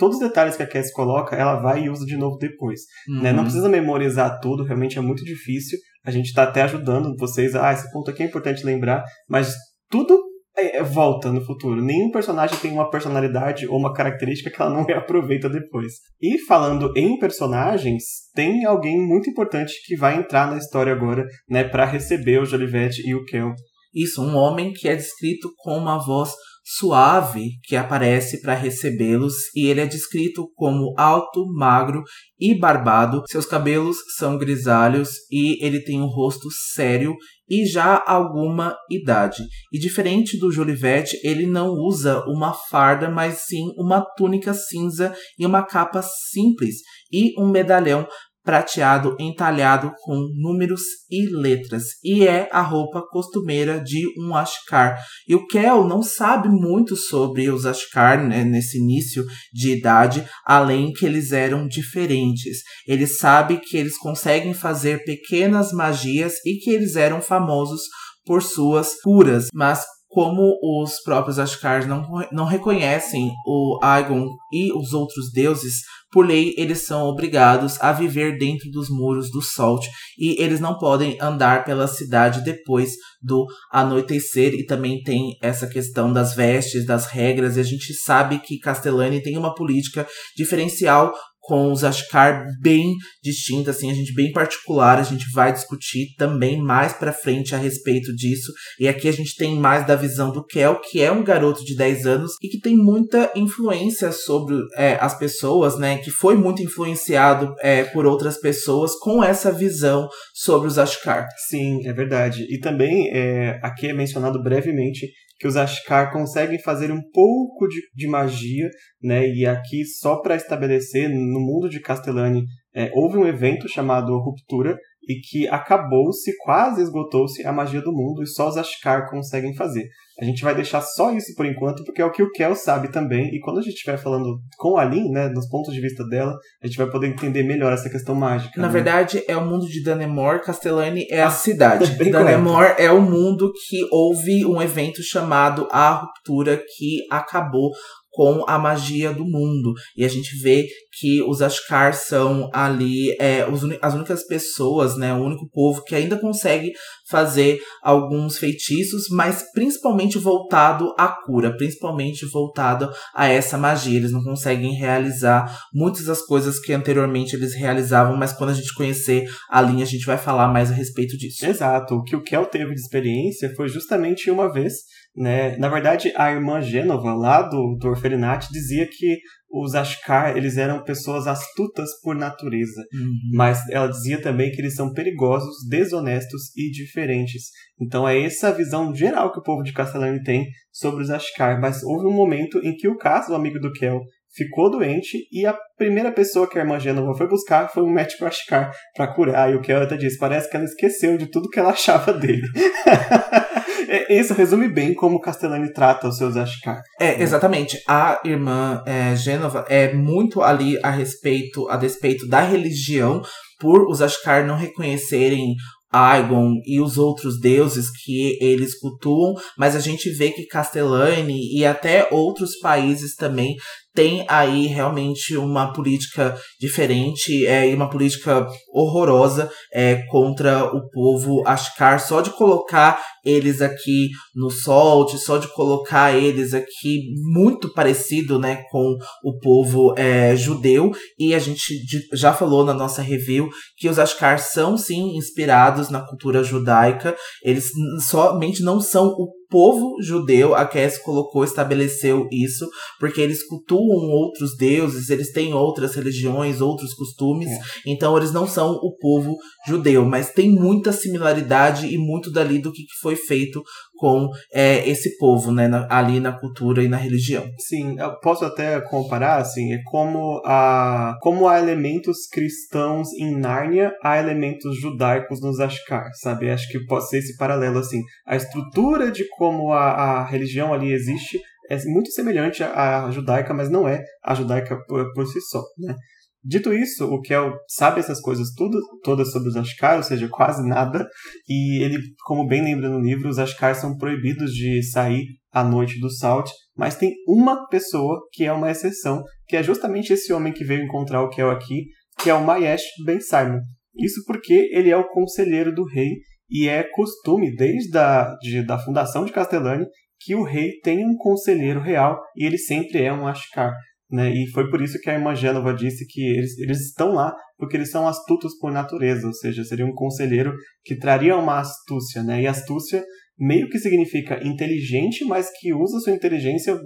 [0.00, 2.80] todos os detalhes que a Cassie coloca, ela vai e usa de novo depois.
[3.06, 3.20] Uhum.
[3.20, 3.32] Né?
[3.32, 3.44] Não uhum.
[3.44, 5.78] precisa memorizar tudo, realmente é muito difícil.
[6.04, 9.54] A gente está até ajudando vocês, ah, esse ponto aqui é importante lembrar, mas
[9.90, 10.18] tudo
[10.56, 11.82] é, é, volta no futuro.
[11.82, 15.94] Nenhum personagem tem uma personalidade ou uma característica que ela não reaproveita depois.
[16.20, 18.02] E falando em personagens,
[18.34, 23.02] tem alguém muito importante que vai entrar na história agora, né, para receber o Jolivete
[23.06, 23.52] e o Kel
[23.94, 26.30] Isso, um homem que é descrito com uma voz
[26.78, 32.02] suave que aparece para recebê-los e ele é descrito como alto, magro
[32.38, 33.22] e barbado.
[33.28, 37.14] Seus cabelos são grisalhos e ele tem um rosto sério
[37.48, 39.42] e já alguma idade.
[39.72, 45.44] E diferente do Jolivete, ele não usa uma farda, mas sim uma túnica cinza e
[45.44, 46.76] uma capa simples
[47.12, 48.06] e um medalhão
[48.42, 54.98] prateado entalhado com números e letras, e é a roupa costumeira de um Ashkar.
[55.28, 60.92] E o Kel não sabe muito sobre os Ashkar né, nesse início de idade, além
[60.92, 62.58] que eles eram diferentes.
[62.86, 67.82] Ele sabe que eles conseguem fazer pequenas magias e que eles eram famosos
[68.24, 74.92] por suas curas, mas como os próprios Ashkars não, não reconhecem o Aegon e os
[74.92, 75.74] outros deuses,
[76.10, 79.86] por lei eles são obrigados a viver dentro dos muros do Salt
[80.18, 84.54] e eles não podem andar pela cidade depois do anoitecer.
[84.54, 89.22] E também tem essa questão das vestes, das regras, e a gente sabe que Castellani
[89.22, 90.06] tem uma política
[90.36, 96.14] diferencial com os Ashkar bem distintos, assim, a gente bem particular, a gente vai discutir
[96.16, 98.52] também mais para frente a respeito disso.
[98.78, 101.74] E aqui a gente tem mais da visão do Kel, que é um garoto de
[101.74, 105.98] 10 anos e que tem muita influência sobre é, as pessoas, né?
[105.98, 111.26] Que foi muito influenciado é, por outras pessoas com essa visão sobre os Ashkar.
[111.48, 112.46] Sim, é verdade.
[112.48, 115.08] E também é, aqui é mencionado brevemente
[115.40, 118.68] que os Ashkar conseguem fazer um pouco de, de magia,
[119.02, 119.26] né?
[119.26, 124.76] E aqui, só para estabelecer, no mundo de Castellani, é, houve um evento chamado Ruptura,
[125.08, 129.88] e que acabou-se, quase esgotou-se a magia do mundo e só os Ashkar conseguem fazer.
[130.20, 132.88] A gente vai deixar só isso por enquanto, porque é o que o Kel sabe
[132.88, 136.06] também, e quando a gente estiver falando com a Lin, né, dos pontos de vista
[136.06, 138.60] dela, a gente vai poder entender melhor essa questão mágica.
[138.60, 138.72] Na né?
[138.72, 141.96] verdade, é o mundo de Danemor, Castellani é a ah, cidade.
[142.10, 147.70] Danemor é o mundo que houve um evento chamado A Ruptura, que acabou
[148.10, 149.72] com a magia do mundo.
[149.96, 155.14] E a gente vê que os Ashkar são ali é, os, as únicas pessoas, né,
[155.14, 156.72] o único povo que ainda consegue
[157.08, 163.96] fazer alguns feitiços, mas principalmente voltado à cura, principalmente voltado a essa magia.
[163.96, 168.74] Eles não conseguem realizar muitas das coisas que anteriormente eles realizavam, mas quando a gente
[168.74, 171.46] conhecer a linha, a gente vai falar mais a respeito disso.
[171.46, 171.94] Exato.
[171.94, 174.72] O que o Kel teve de experiência foi justamente uma vez
[175.16, 175.56] né?
[175.56, 179.18] Na verdade, a irmã Gênova, lá do, do Orfelinati, dizia que
[179.50, 183.12] os Ashkar eles eram pessoas astutas por natureza, uhum.
[183.32, 187.44] mas ela dizia também que eles são perigosos, desonestos e diferentes.
[187.80, 191.60] Então é essa visão geral que o povo de Castellani tem sobre os Ashkar.
[191.60, 194.00] Mas houve um momento em que o caso, o amigo do Kel,
[194.32, 198.24] ficou doente e a primeira pessoa que a irmã Gênova foi buscar foi um médico
[198.24, 199.50] Ashkar para curar.
[199.50, 202.46] E o Kel até disse, parece que ela esqueceu de tudo que ela achava dele.
[203.88, 206.80] É, isso resume bem como Castellani trata os seus Ashkar.
[207.00, 207.78] É, exatamente.
[207.88, 213.22] A irmã é, Gênova é muito ali a respeito, a despeito da religião,
[213.58, 215.54] por os Ashkar não reconhecerem
[215.92, 221.64] Aegon e os outros deuses que eles cultuam, mas a gente vê que Castellani e
[221.64, 223.56] até outros países também
[223.94, 231.42] tem aí realmente uma política diferente é, e uma política horrorosa é, contra o povo
[231.46, 232.00] Ashkar.
[232.00, 237.00] Só de colocar eles aqui no Salt, só de colocar eles aqui
[237.32, 240.92] muito parecido né, com o povo é, judeu.
[241.18, 241.74] E a gente
[242.12, 247.16] já falou na nossa review que os Ashkar são sim inspirados na cultura judaica.
[247.42, 247.70] Eles
[248.08, 254.56] somente não são o povo judeu, a Cass colocou, estabeleceu isso, porque eles cultuam outros
[254.56, 257.60] deuses, eles têm outras religiões, outros costumes, é.
[257.86, 259.36] então eles não são o povo
[259.66, 263.62] judeu, mas tem muita similaridade e muito dali do que foi feito
[264.00, 267.44] com é, esse povo, né, na, ali na cultura e na religião.
[267.58, 273.92] Sim, eu posso até comparar, assim, é como, a, como há elementos cristãos em Nárnia,
[274.02, 276.50] há elementos judaicos nos Ashkar, sabe?
[276.50, 278.00] Acho que pode ser esse paralelo, assim.
[278.26, 281.38] A estrutura de como a, a religião ali existe
[281.68, 285.94] é muito semelhante à judaica, mas não é a judaica por, por si só, né?
[286.42, 290.66] Dito isso, o Kel sabe essas coisas tudo, todas sobre os Ashkar, ou seja, quase
[290.66, 291.06] nada,
[291.46, 296.00] e ele, como bem lembra no livro, os Ashkar são proibidos de sair à noite
[296.00, 300.52] do Salt, mas tem uma pessoa que é uma exceção, que é justamente esse homem
[300.52, 301.84] que veio encontrar o Kel aqui,
[302.18, 303.60] que é o Mayesh Ben Simon.
[303.98, 306.08] Isso porque ele é o conselheiro do rei,
[306.48, 309.84] e é costume, desde a de, da fundação de Castellani,
[310.18, 313.72] que o rei tem um conselheiro real, e ele sempre é um Ashkar.
[314.10, 314.30] Né?
[314.34, 317.76] E foi por isso que a irmã Gênova disse que eles, eles estão lá porque
[317.76, 320.52] eles são astutos por natureza, ou seja, seria um conselheiro
[320.82, 322.40] que traria uma astúcia, né?
[322.40, 323.04] E astúcia
[323.38, 326.76] meio que significa inteligente, mas que usa sua inteligência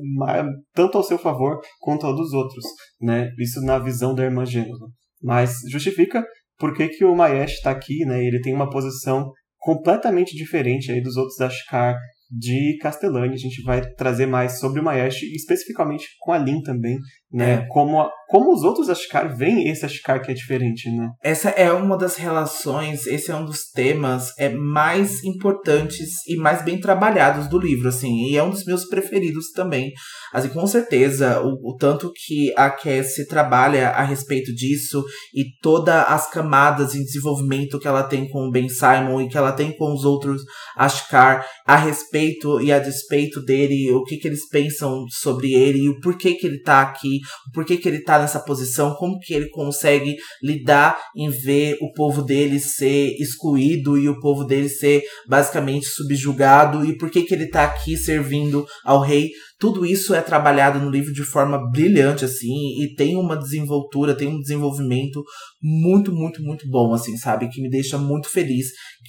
[0.74, 2.64] tanto ao seu favor quanto ao dos outros,
[3.00, 3.30] né?
[3.38, 4.86] Isso na visão da irmã Gênova.
[5.22, 6.24] Mas justifica
[6.58, 8.22] por que, que o Maiesh está aqui, né?
[8.22, 11.96] Ele tem uma posição completamente diferente aí dos outros Ashkar
[12.36, 13.34] de Castellani.
[13.34, 16.98] A gente vai trazer mais sobre o Maiesh, especificamente com a Lin também,
[17.32, 17.52] né?
[17.52, 17.66] É.
[17.68, 21.10] Como, como os outros Ashkar veem esse Ashkar que é diferente, né?
[21.22, 26.62] Essa é uma das relações, esse é um dos temas é, mais importantes e mais
[26.62, 29.92] bem trabalhados do livro, assim, e é um dos meus preferidos também.
[30.32, 35.04] Assim, com certeza, o, o tanto que a Cassie trabalha a respeito disso
[35.34, 39.36] e todas as camadas em desenvolvimento que ela tem com o Ben Simon e que
[39.36, 40.42] ela tem com os outros
[40.76, 45.88] Ashkar a respeito e a despeito dele, o que, que eles pensam sobre ele e
[45.88, 49.34] o porquê que ele tá aqui, o porquê que ele tá nessa posição, como que
[49.34, 55.02] ele consegue lidar em ver o povo dele ser excluído e o povo dele ser
[55.28, 59.30] basicamente subjugado e por que que ele tá aqui servindo ao rei.
[59.64, 64.28] Tudo isso é trabalhado no livro de forma brilhante, assim, e tem uma desenvoltura, tem
[64.28, 65.24] um desenvolvimento
[65.62, 67.48] muito, muito, muito bom, assim, sabe?
[67.48, 68.66] Que me deixa muito feliz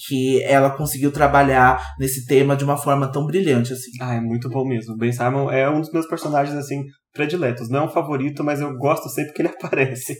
[0.07, 3.91] que ela conseguiu trabalhar nesse tema de uma forma tão brilhante, assim.
[3.99, 4.95] Ah, é muito bom mesmo.
[4.95, 7.67] Ben Simon é um dos meus personagens, assim, prediletos.
[7.67, 10.15] Não é um favorito, mas eu gosto sempre que ele aparece.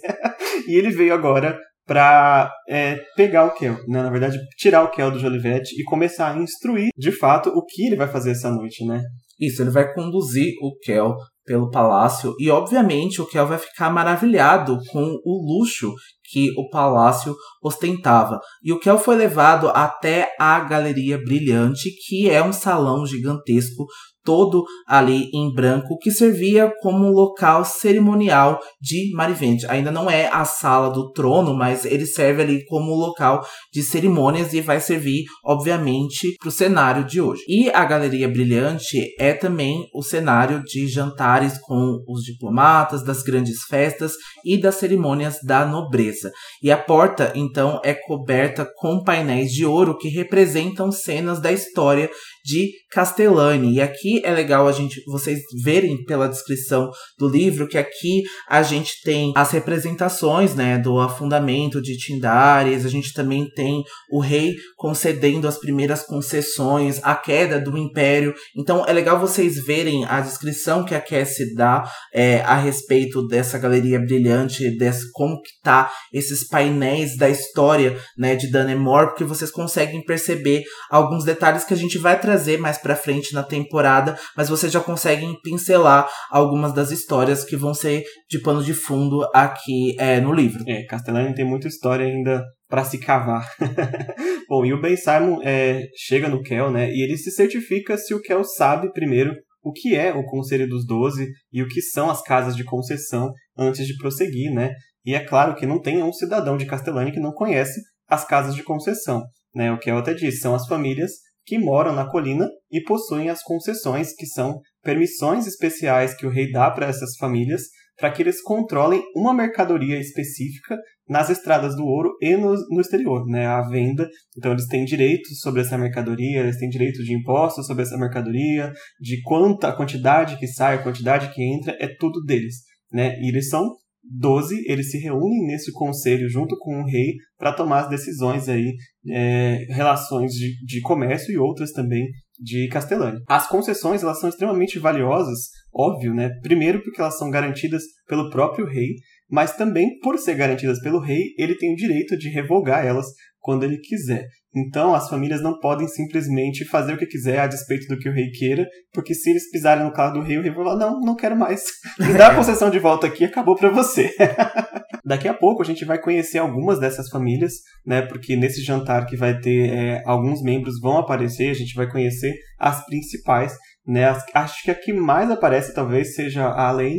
[0.68, 4.02] e ele veio agora para é, pegar o Kel, né?
[4.02, 7.86] na verdade, tirar o Kel do Jolivete e começar a instruir, de fato, o que
[7.86, 9.02] ele vai fazer essa noite, né?
[9.40, 11.16] Isso, ele vai conduzir o Kel
[11.46, 15.94] pelo palácio e, obviamente, o Kel vai ficar maravilhado com o luxo
[16.32, 18.40] que o palácio ostentava.
[18.64, 23.86] E o Kel foi levado até a Galeria Brilhante, que é um salão gigantesco
[24.26, 29.66] todo ali em branco, que servia como local cerimonial de Marivente.
[29.68, 34.54] Ainda não é a sala do trono, mas ele serve ali como local de cerimônias
[34.54, 37.44] e vai servir, obviamente, para o cenário de hoje.
[37.48, 43.64] E a Galeria Brilhante é também o cenário de jantares com os diplomatas, das grandes
[43.70, 44.14] festas
[44.44, 46.32] e das cerimônias da nobreza.
[46.62, 52.10] E a porta, então, é coberta com painéis de ouro que representam cenas da história
[52.46, 53.74] de Castellani.
[53.74, 58.62] E aqui é legal a gente vocês verem pela descrição do livro que aqui a
[58.62, 64.54] gente tem as representações, né, do afundamento de Tindares, a gente também tem o rei
[64.78, 68.34] concedendo as primeiras concessões, a queda do império.
[68.56, 71.84] Então é legal vocês verem a descrição que a Cassie dá
[72.14, 78.36] é, a respeito dessa galeria brilhante, desse, como que tá esses painéis da história, né,
[78.36, 82.78] de Danemore, porque vocês conseguem perceber alguns detalhes que a gente vai trazer trazer mais
[82.78, 88.04] pra frente na temporada, mas vocês já conseguem pincelar algumas das histórias que vão ser
[88.30, 90.64] de pano de fundo aqui é, no livro.
[90.68, 93.48] É, Castellani tem muita história ainda para se cavar.
[94.50, 96.92] Bom, e o Ben Simon é, chega no Kel, né?
[96.92, 99.34] E ele se certifica se o Kel sabe primeiro
[99.64, 103.32] o que é o Conselho dos Doze e o que são as casas de concessão
[103.58, 104.72] antes de prosseguir, né?
[105.06, 107.80] E é claro que não tem um cidadão de Castellani que não conhece
[108.10, 109.24] as casas de concessão,
[109.56, 109.72] né?
[109.72, 111.12] O Kel até diz, são as famílias
[111.46, 116.52] que moram na colina e possuem as concessões, que são permissões especiais que o rei
[116.52, 117.64] dá para essas famílias
[117.98, 120.78] para que eles controlem uma mercadoria específica
[121.08, 123.46] nas estradas do ouro e no, no exterior, né?
[123.46, 124.10] A venda.
[124.38, 128.72] Então eles têm direitos sobre essa mercadoria, eles têm direito de impostos sobre essa mercadoria,
[129.00, 132.56] de quanta quantidade que sai, a quantidade que entra, é tudo deles,
[132.92, 133.18] né?
[133.20, 133.76] E eles são
[134.12, 138.74] 12, eles se reúnem nesse conselho junto com o rei para tomar as decisões aí,
[139.10, 142.08] é, relações de, de comércio e outras também
[142.40, 143.20] de Castellani.
[143.28, 146.30] As concessões elas são extremamente valiosas, óbvio, né?
[146.42, 148.96] Primeiro porque elas são garantidas pelo próprio rei,
[149.30, 153.08] mas também por ser garantidas pelo rei, ele tem o direito de revogar elas
[153.46, 154.26] quando ele quiser.
[154.56, 158.12] Então, as famílias não podem simplesmente fazer o que quiser a despeito do que o
[158.12, 161.00] rei queira, porque se eles pisarem no carro do rei, o rei vai falar: não,
[161.00, 161.62] não quero mais.
[162.00, 164.12] Me dá a concessão de volta aqui, acabou para você.
[165.06, 167.54] Daqui a pouco a gente vai conhecer algumas dessas famílias,
[167.86, 168.02] né?
[168.02, 172.34] Porque nesse jantar que vai ter é, alguns membros vão aparecer, a gente vai conhecer
[172.58, 173.54] as principais,
[173.86, 174.06] né?
[174.06, 176.98] As, acho que a que mais aparece talvez seja a Alain,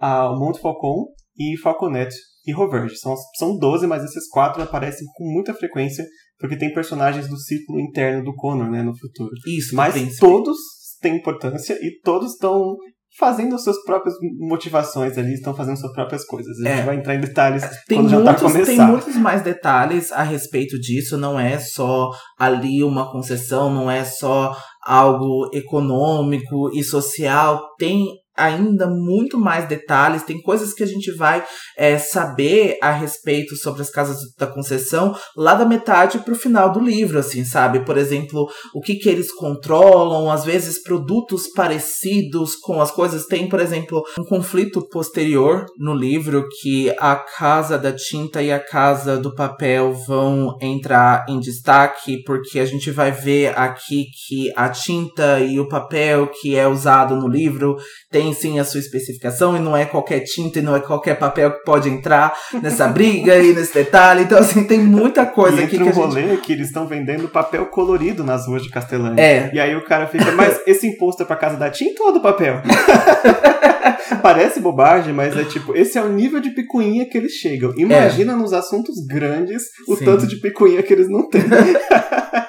[0.00, 1.04] a Montfaucon
[1.38, 2.12] e Falconet
[2.46, 2.96] e Roverge.
[2.96, 6.04] São, são 12, mas esses quatro aparecem com muita frequência,
[6.38, 9.30] porque tem personagens do ciclo interno do Connor, né, no futuro.
[9.46, 10.56] Isso, mas tem, todos
[11.00, 12.76] têm importância e todos estão
[13.16, 16.58] fazendo suas próprias motivações ali, estão fazendo suas próprias coisas.
[16.58, 16.84] A gente é.
[16.84, 18.64] vai entrar em detalhes tem quando muitos, já tá começar.
[18.64, 24.04] Tem muitos mais detalhes a respeito disso, não é só ali uma concessão, não é
[24.04, 28.04] só algo econômico e social, tem
[28.36, 31.44] ainda muito mais detalhes, tem coisas que a gente vai
[31.76, 36.80] é, saber a respeito sobre as casas da concessão lá da metade pro final do
[36.80, 37.84] livro, assim, sabe?
[37.84, 43.26] Por exemplo, o que que eles controlam, às vezes produtos parecidos com as coisas.
[43.26, 48.58] Tem, por exemplo, um conflito posterior no livro que a casa da tinta e a
[48.58, 54.68] casa do papel vão entrar em destaque, porque a gente vai ver aqui que a
[54.68, 57.76] tinta e o papel que é usado no livro
[58.10, 61.52] tem sim a sua especificação e não é qualquer tinta e não é qualquer papel
[61.52, 64.22] que pode entrar nessa briga e nesse detalhe.
[64.22, 66.00] Então, assim, tem muita coisa e aqui que que um a gente...
[66.00, 69.22] rolê que eles estão vendendo papel colorido nas ruas de Castelândia.
[69.22, 69.50] É.
[69.52, 72.20] E aí o cara fica, mas esse imposto é pra casa da tinta ou do
[72.20, 72.62] papel?
[74.22, 77.74] Parece bobagem, mas é tipo, esse é o nível de picuinha que eles chegam.
[77.76, 79.96] Imagina nos assuntos grandes o É.
[79.96, 80.04] Sim.
[80.04, 81.42] tanto de picuinha que eles não têm.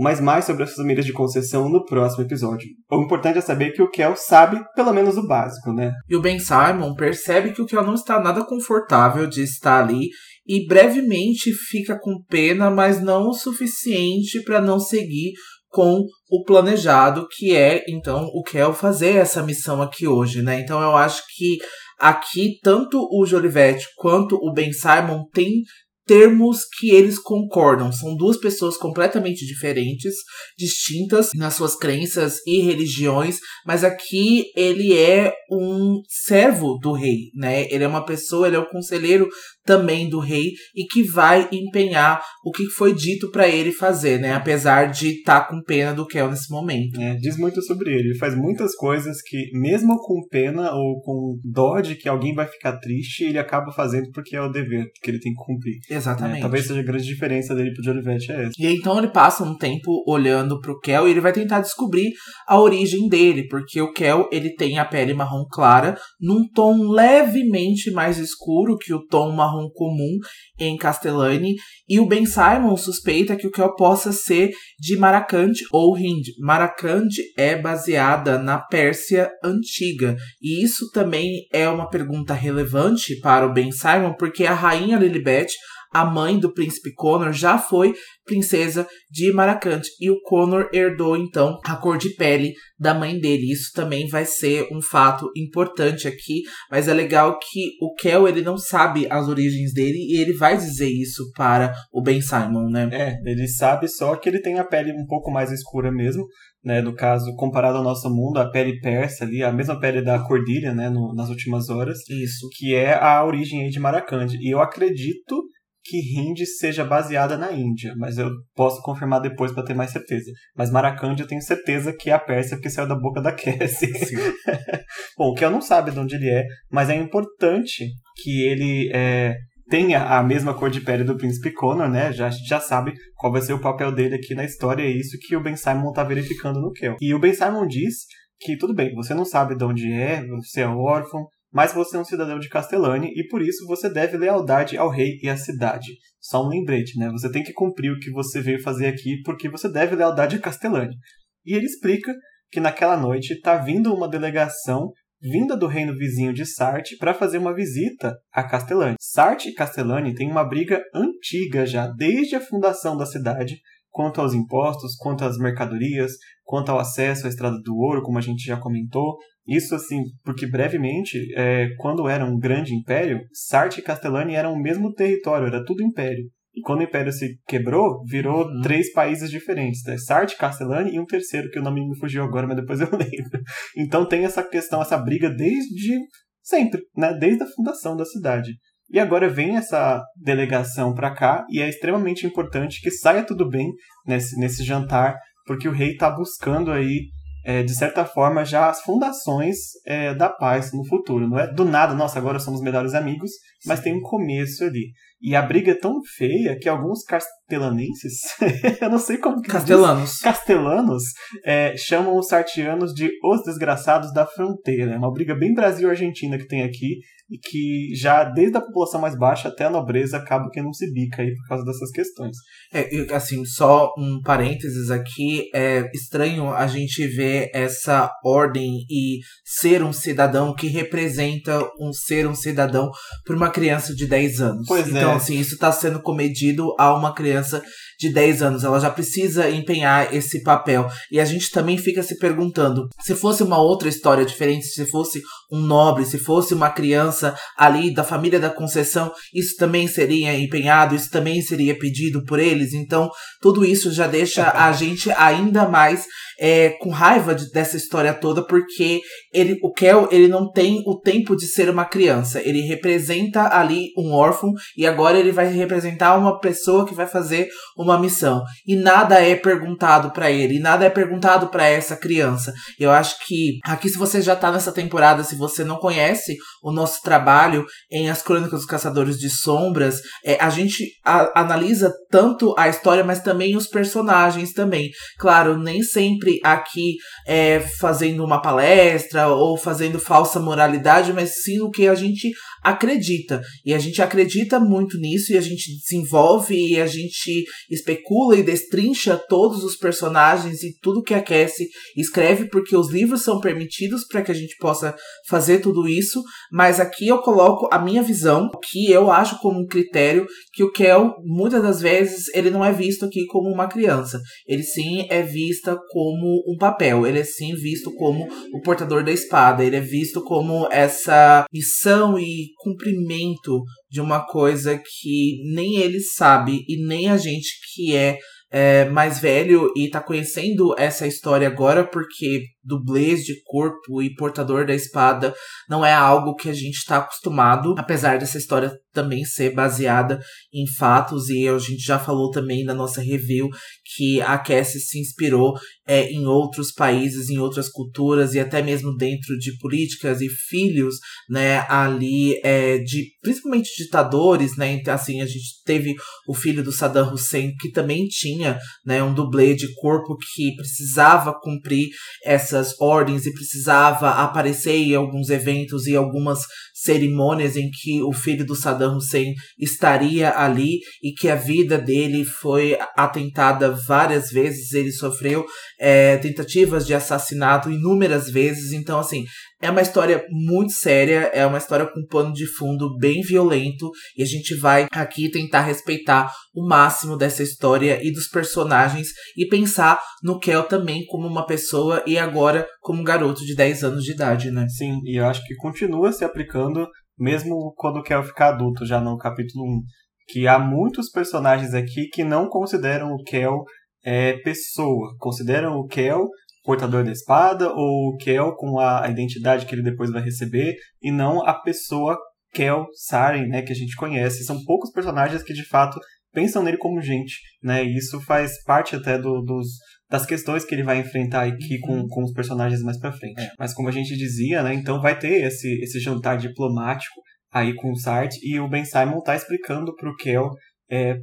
[0.00, 2.68] Mas mais sobre as famílias de concessão no próximo episódio.
[2.90, 5.92] O importante é saber que o Kel sabe pelo menos o básico, né?
[6.08, 10.08] E o Ben Simon percebe que o Kel não está nada confortável de estar ali
[10.46, 15.32] e brevemente fica com pena, mas não o suficiente para não seguir
[15.68, 20.60] com o planejado, que é então o Kel fazer essa missão aqui hoje, né?
[20.60, 21.58] Então eu acho que
[21.98, 25.62] aqui tanto o Jolivete quanto o Ben Simon têm
[26.06, 27.92] termos que eles concordam.
[27.92, 30.14] São duas pessoas completamente diferentes,
[30.58, 37.66] distintas nas suas crenças e religiões, mas aqui ele é um servo do rei, né?
[37.70, 39.28] Ele é uma pessoa, ele é o conselheiro
[39.64, 44.34] também do rei e que vai empenhar o que foi dito para ele fazer, né?
[44.34, 47.00] Apesar de estar com pena do Kel nesse momento.
[47.00, 48.10] É, diz muito sobre ele.
[48.10, 52.46] Ele faz muitas coisas que, mesmo com pena ou com dó de que alguém vai
[52.46, 55.78] ficar triste, ele acaba fazendo porque é o dever que ele tem que cumprir.
[55.88, 55.96] né?
[55.96, 56.40] Exatamente.
[56.40, 58.52] Talvez seja a grande diferença dele pro Jolivete é essa.
[58.58, 62.10] E então ele passa um tempo olhando pro Kel e ele vai tentar descobrir
[62.46, 67.90] a origem dele, porque o Kel ele tem a pele marrom clara num tom levemente
[67.90, 70.18] mais escuro que o tom marrom comum
[70.58, 71.54] em Castellani,
[71.88, 76.28] e o Ben Simon suspeita que o Kel possa ser de Maracante ou Hind.
[76.38, 83.52] Maracante é baseada na Pérsia antiga, e isso também é uma pergunta relevante para o
[83.52, 85.52] Ben Simon, porque a rainha Lilibet
[85.92, 89.90] a mãe do príncipe Connor já foi princesa de Maracante.
[90.00, 93.52] E o Connor herdou, então, a cor de pele da mãe dele.
[93.52, 96.42] Isso também vai ser um fato importante aqui.
[96.70, 99.98] Mas é legal que o Kel, ele não sabe as origens dele.
[99.98, 102.88] E ele vai dizer isso para o Ben Simon, né?
[102.92, 106.24] É, ele sabe só que ele tem a pele um pouco mais escura mesmo,
[106.64, 106.80] né?
[106.80, 110.72] No caso, comparado ao nosso mundo, a pele persa ali, a mesma pele da Cordilha,
[110.74, 110.88] né?
[110.88, 112.48] no- nas últimas horas, Isso.
[112.56, 114.36] que é a origem aí de Maracande.
[114.40, 115.42] E eu acredito
[115.84, 120.30] que Hindi seja baseada na Índia, mas eu posso confirmar depois para ter mais certeza.
[120.56, 123.92] Mas Maracande eu tenho certeza que é a Pérsia, porque saiu da boca da Cassie.
[125.18, 127.90] Bom, o Kel não sabe de onde ele é, mas é importante
[128.22, 129.36] que ele é,
[129.68, 132.12] tenha a mesma cor de pele do Príncipe Connor, né?
[132.12, 134.90] Já, a gente já sabe qual vai ser o papel dele aqui na história, é
[134.90, 136.96] isso que o Ben Simon tá verificando no Kel.
[137.00, 138.04] E o Ben Simon diz
[138.38, 142.00] que, tudo bem, você não sabe de onde é, você é órfão, mas você é
[142.00, 145.92] um cidadão de Castellani e por isso você deve lealdade ao rei e à cidade.
[146.20, 147.10] Só um lembrete, né?
[147.10, 150.40] Você tem que cumprir o que você veio fazer aqui porque você deve lealdade a
[150.40, 150.96] Castellani.
[151.44, 152.14] E ele explica
[152.50, 157.38] que naquela noite tá vindo uma delegação vinda do reino vizinho de Sartre para fazer
[157.38, 158.96] uma visita a Castellani.
[159.00, 164.34] Sartre e Castellani têm uma briga antiga já, desde a fundação da cidade, quanto aos
[164.34, 168.56] impostos, quanto às mercadorias, quanto ao acesso à Estrada do Ouro, como a gente já
[168.56, 169.16] comentou.
[169.46, 174.60] Isso assim, porque brevemente, é, quando era um grande império, Sartre e Castellani eram o
[174.60, 176.24] mesmo território, era tudo império.
[176.54, 178.60] E quando o império se quebrou, virou Uhum.
[178.60, 179.96] três países diferentes, né?
[179.96, 183.40] Sartre, Castellani e um terceiro, que o nome me fugiu agora, mas depois eu lembro.
[183.76, 185.98] Então tem essa questão, essa briga desde
[186.42, 187.14] sempre, né?
[187.14, 188.52] Desde a fundação da cidade.
[188.90, 193.72] E agora vem essa delegação para cá e é extremamente importante que saia tudo bem
[194.06, 195.16] nesse, nesse jantar,
[195.46, 197.06] porque o rei está buscando aí,
[197.44, 201.28] é, de certa forma, já as fundações é, da paz no futuro.
[201.28, 203.30] Não é do nada, nossa, agora somos melhores amigos,
[203.66, 204.92] mas tem um começo ali.
[205.22, 208.20] E a briga é tão feia que alguns castelanenses,
[208.80, 210.18] eu não sei como que Castelanos.
[210.18, 211.02] Castelanos
[211.44, 214.94] é, chamam os sartianos de os desgraçados da fronteira.
[214.94, 216.98] É uma briga bem Brasil-Argentina que tem aqui
[217.32, 220.92] e que já desde a população mais baixa até a nobreza acaba que não se
[220.92, 222.36] bica aí por causa dessas questões.
[222.72, 229.82] É, assim, só um parênteses aqui, é estranho a gente ver essa ordem e ser
[229.82, 232.90] um cidadão que representa um ser um cidadão
[233.24, 234.66] para uma criança de 10 anos.
[234.68, 237.62] Pois então, Não, sim, isso tá sendo comedido a uma criança
[237.98, 238.64] de 10 anos.
[238.64, 240.88] Ela já precisa empenhar esse papel.
[241.10, 245.22] E a gente também fica se perguntando: se fosse uma outra história diferente, se fosse
[245.50, 250.94] um nobre, se fosse uma criança ali da família da Conceição, isso também seria empenhado,
[250.94, 252.72] isso também seria pedido por eles.
[252.72, 253.10] Então,
[253.40, 256.06] tudo isso já deixa a gente ainda mais
[256.40, 259.00] é, com raiva de, dessa história toda, porque
[259.32, 262.40] ele, o Kel ele não tem o tempo de ser uma criança.
[262.42, 267.48] Ele representa ali um órfão e agora ele vai representar uma pessoa que vai fazer
[267.76, 268.42] uma missão.
[268.66, 272.52] E nada é perguntado para ele, e nada é perguntado para essa criança.
[272.78, 276.70] Eu acho que aqui, se você já tá nessa temporada, se você não conhece o
[276.70, 282.54] nosso trabalho em As Crônicas dos Caçadores de Sombras, é, a gente a, analisa tanto
[282.58, 284.90] a história, mas também os personagens também.
[285.18, 286.96] Claro, nem sempre aqui
[287.26, 292.32] é, fazendo uma palestra ou fazendo falsa moralidade, mas sim no que a gente
[292.62, 293.42] acredita.
[293.64, 298.42] E a gente acredita muito nisso e a gente desenvolve e a gente especula e
[298.42, 304.22] destrincha todos os personagens e tudo que aquece escreve porque os livros são permitidos para
[304.22, 304.94] que a gente possa
[305.28, 309.66] fazer tudo isso, mas aqui eu coloco a minha visão, que eu acho como um
[309.66, 314.20] critério que o Kel, muitas das vezes, ele não é visto aqui como uma criança.
[314.46, 319.12] Ele sim é vista como um papel, ele é sim visto como o portador da
[319.12, 326.00] espada, ele é visto como essa missão e cumprimento de uma coisa que nem ele
[326.00, 328.18] sabe e nem a gente que é,
[328.50, 334.66] é mais velho e tá conhecendo essa história agora porque dublês de corpo e portador
[334.66, 335.34] da espada
[335.68, 340.20] não é algo que a gente está acostumado, apesar dessa história também ser baseada
[340.52, 343.48] em fatos e a gente já falou também na nossa review
[343.96, 345.54] que a Cassie se inspirou
[345.86, 350.96] é, em outros países, em outras culturas e até mesmo dentro de políticas e filhos,
[351.28, 355.94] né, ali é, de principalmente ditadores, né, então, assim a gente teve
[356.28, 361.34] o filho do Saddam Hussein que também tinha, né, um dublê de corpo que precisava
[361.40, 361.88] cumprir
[362.24, 366.40] essa ordens e precisava aparecer em alguns eventos e algumas
[366.82, 372.24] cerimônias em que o filho do Saddam Hussein estaria ali e que a vida dele
[372.24, 375.44] foi atentada várias vezes, ele sofreu
[375.80, 379.24] é, tentativas de assassinato inúmeras vezes, então assim,
[379.62, 383.90] é uma história muito séria, é uma história com um pano de fundo bem violento,
[384.16, 389.46] e a gente vai aqui tentar respeitar o máximo dessa história e dos personagens e
[389.46, 394.02] pensar no Kel também como uma pessoa e agora como um garoto de 10 anos
[394.02, 394.66] de idade, né?
[394.68, 396.71] Sim, e eu acho que continua se aplicando
[397.18, 399.82] mesmo quando Kel ficar adulto, já no capítulo 1.
[400.28, 403.64] Que há muitos personagens aqui que não consideram o Kel
[404.04, 406.28] é, pessoa, consideram o Kel
[406.64, 410.74] portador da espada ou o Kel com a, a identidade que ele depois vai receber
[411.02, 412.16] e não a pessoa
[412.52, 414.44] Kel Saren, né, que a gente conhece.
[414.44, 415.98] São poucos personagens que de fato
[416.32, 417.84] pensam nele como gente, né?
[417.84, 419.68] E isso faz parte até do, dos,
[420.12, 423.40] das questões que ele vai enfrentar aqui com, com os personagens mais para frente.
[423.40, 423.50] É.
[423.58, 427.18] Mas como a gente dizia, né, então vai ter esse, esse jantar diplomático
[427.50, 430.50] aí com o Sart e o Ben Simon tá explicando pro Kel
[430.90, 431.16] é,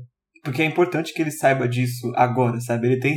[0.44, 2.88] porque é importante que ele saiba disso agora, sabe?
[2.88, 3.16] Ele tem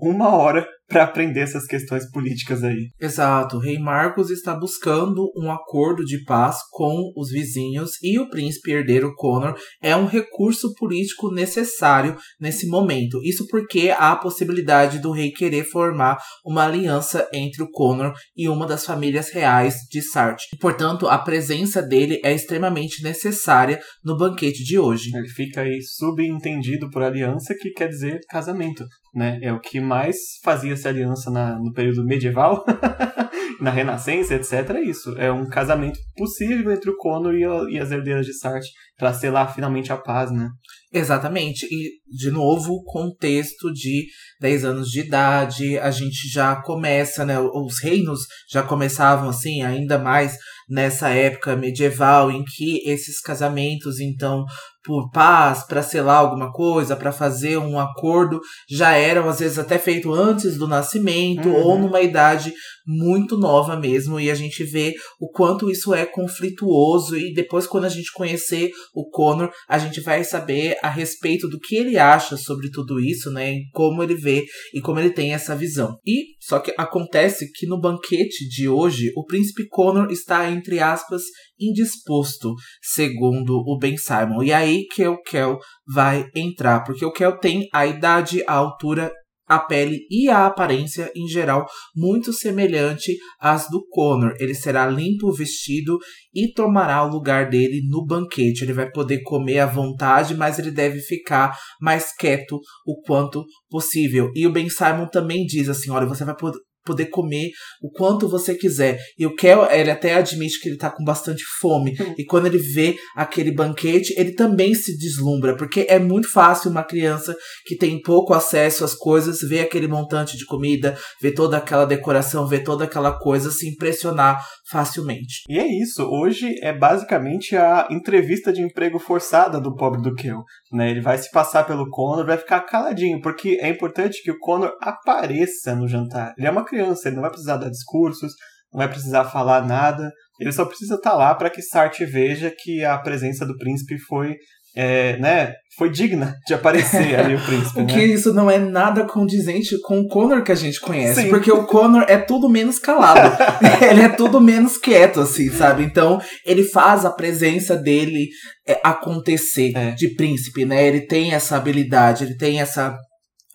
[0.00, 2.90] uma hora para aprender essas questões políticas aí.
[3.00, 3.56] Exato.
[3.56, 8.72] O rei Marcos está buscando um acordo de paz com os vizinhos e o príncipe
[8.72, 13.20] herdeiro Conor é um recurso político necessário nesse momento.
[13.24, 18.46] Isso porque há a possibilidade do rei querer formar uma aliança entre o Conor e
[18.48, 20.44] uma das famílias reais de Sartre.
[20.60, 25.10] Portanto, a presença dele é extremamente necessária no banquete de hoje.
[25.14, 28.84] Ele fica aí subentendido por aliança, que quer dizer casamento,
[29.14, 29.38] né?
[29.42, 32.64] É o que mais fazia essa aliança na, no período medieval,
[33.60, 34.70] na Renascença, etc.
[34.70, 35.16] É isso.
[35.18, 39.54] É um casamento possível entre o Conor e, e as herdeiras de Sartre para selar
[39.54, 40.48] finalmente a paz, né?
[40.92, 41.66] Exatamente.
[41.66, 44.06] E, de novo, contexto de
[44.40, 47.38] 10 anos de idade, a gente já começa, né?
[47.38, 50.36] Os reinos já começavam assim, ainda mais
[50.68, 54.44] nessa época medieval em que esses casamentos, então,
[54.84, 59.78] por paz, para selar alguma coisa, para fazer um acordo, já eram às vezes até
[59.78, 61.54] feito antes do nascimento uhum.
[61.54, 62.52] ou numa idade
[62.84, 67.84] muito nova mesmo, e a gente vê o quanto isso é conflituoso e depois quando
[67.84, 72.36] a gente conhecer o Connor, a gente vai saber a respeito do que ele acha
[72.36, 74.44] sobre tudo isso, né, e como ele vê
[74.74, 75.96] e como ele tem essa visão.
[76.04, 81.22] E só que acontece que no banquete de hoje, o príncipe Connor está entre aspas
[81.58, 84.42] indisposto, segundo o Ben Simon.
[84.42, 89.12] E aí que o Kel vai entrar, porque o Kel tem a idade, a altura
[89.46, 94.34] a pele e a aparência em geral muito semelhante às do Connor.
[94.38, 95.98] Ele será limpo, vestido
[96.32, 98.62] e tomará o lugar dele no banquete.
[98.62, 104.30] Ele vai poder comer à vontade, mas ele deve ficar mais quieto o quanto possível.
[104.34, 106.36] E o Ben Simon também diz assim: olha, você vai
[106.84, 107.50] poder comer
[107.82, 108.98] o quanto você quiser.
[109.18, 111.94] E o Kel, ele até admite que ele tá com bastante fome.
[111.98, 112.14] Uhum.
[112.18, 116.84] E quando ele vê aquele banquete, ele também se deslumbra, porque é muito fácil uma
[116.84, 121.84] criança que tem pouco acesso às coisas ver aquele montante de comida, ver toda aquela
[121.84, 125.42] decoração, ver toda aquela coisa, se impressionar facilmente.
[125.48, 130.42] E é isso, hoje é basicamente a entrevista de emprego forçada do pobre do Kel.
[130.72, 130.90] Né?
[130.90, 134.72] Ele vai se passar pelo Connor, vai ficar caladinho, porque é importante que o Connor
[134.80, 136.32] apareça no jantar.
[136.36, 138.32] Ele é uma criança, ele não vai precisar dar discursos,
[138.72, 140.10] não vai precisar falar nada,
[140.40, 143.98] ele só precisa estar tá lá para que Sartre veja que a presença do príncipe
[143.98, 144.36] foi
[144.74, 147.80] é, né, foi digna de aparecer ali o príncipe.
[147.80, 148.04] o que né?
[148.04, 151.22] isso não é nada condizente com o Connor que a gente conhece.
[151.22, 151.28] Sim.
[151.28, 153.36] Porque o Connor é tudo menos calado.
[153.84, 155.84] ele é tudo menos quieto, assim, sabe?
[155.84, 158.28] Então, ele faz a presença dele
[158.66, 159.90] é, acontecer é.
[159.90, 160.86] de príncipe, né?
[160.86, 162.96] Ele tem essa habilidade, ele tem essa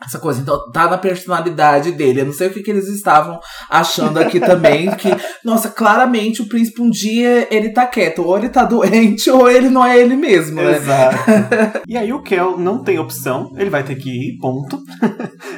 [0.04, 2.22] essa coisa, então tá na personalidade dele.
[2.22, 3.40] Eu não sei o que, que eles estavam
[3.70, 4.88] achando aqui também.
[4.98, 5.10] Que,
[5.44, 9.70] nossa, claramente o príncipe um dia ele tá quieto, ou ele tá doente, ou ele
[9.70, 10.76] não é ele mesmo, né?
[10.76, 11.18] Exato.
[11.88, 14.80] e aí o Kel não tem opção, ele vai ter que ir, ponto.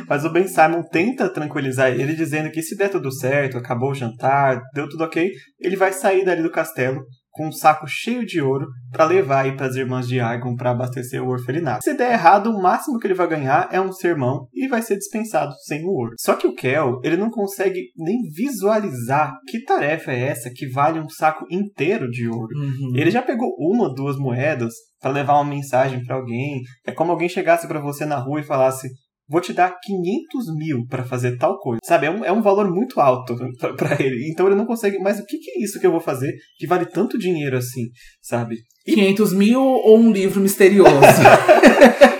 [0.08, 3.96] Mas o Ben Simon tenta tranquilizar ele, dizendo que se der tudo certo, acabou o
[3.96, 5.30] jantar, deu tudo ok,
[5.60, 7.02] ele vai sair dali do castelo
[7.40, 10.72] com um saco cheio de ouro para levar aí para as irmãs de Argon para
[10.72, 11.82] abastecer o orfelinato.
[11.82, 14.98] Se der errado, o máximo que ele vai ganhar é um sermão e vai ser
[14.98, 16.16] dispensado sem o ouro.
[16.20, 21.00] Só que o Kel, ele não consegue nem visualizar que tarefa é essa que vale
[21.00, 22.50] um saco inteiro de ouro.
[22.54, 22.92] Uhum.
[22.94, 26.60] Ele já pegou uma, duas moedas para levar uma mensagem para alguém.
[26.86, 28.90] É como alguém chegasse para você na rua e falasse:
[29.30, 31.80] vou te dar 500 mil para fazer tal coisa.
[31.84, 33.36] Sabe, é um, é um valor muito alto
[33.78, 34.30] para ele.
[34.30, 34.98] Então ele não consegue.
[35.00, 37.90] Mas o que, que é isso que eu vou fazer que vale tanto dinheiro assim,
[38.22, 38.56] sabe?
[38.86, 38.96] E...
[38.96, 40.90] 500 mil ou um livro misterioso?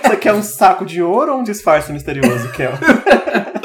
[0.04, 2.72] Você quer um saco de ouro ou um disfarce misterioso, Kel?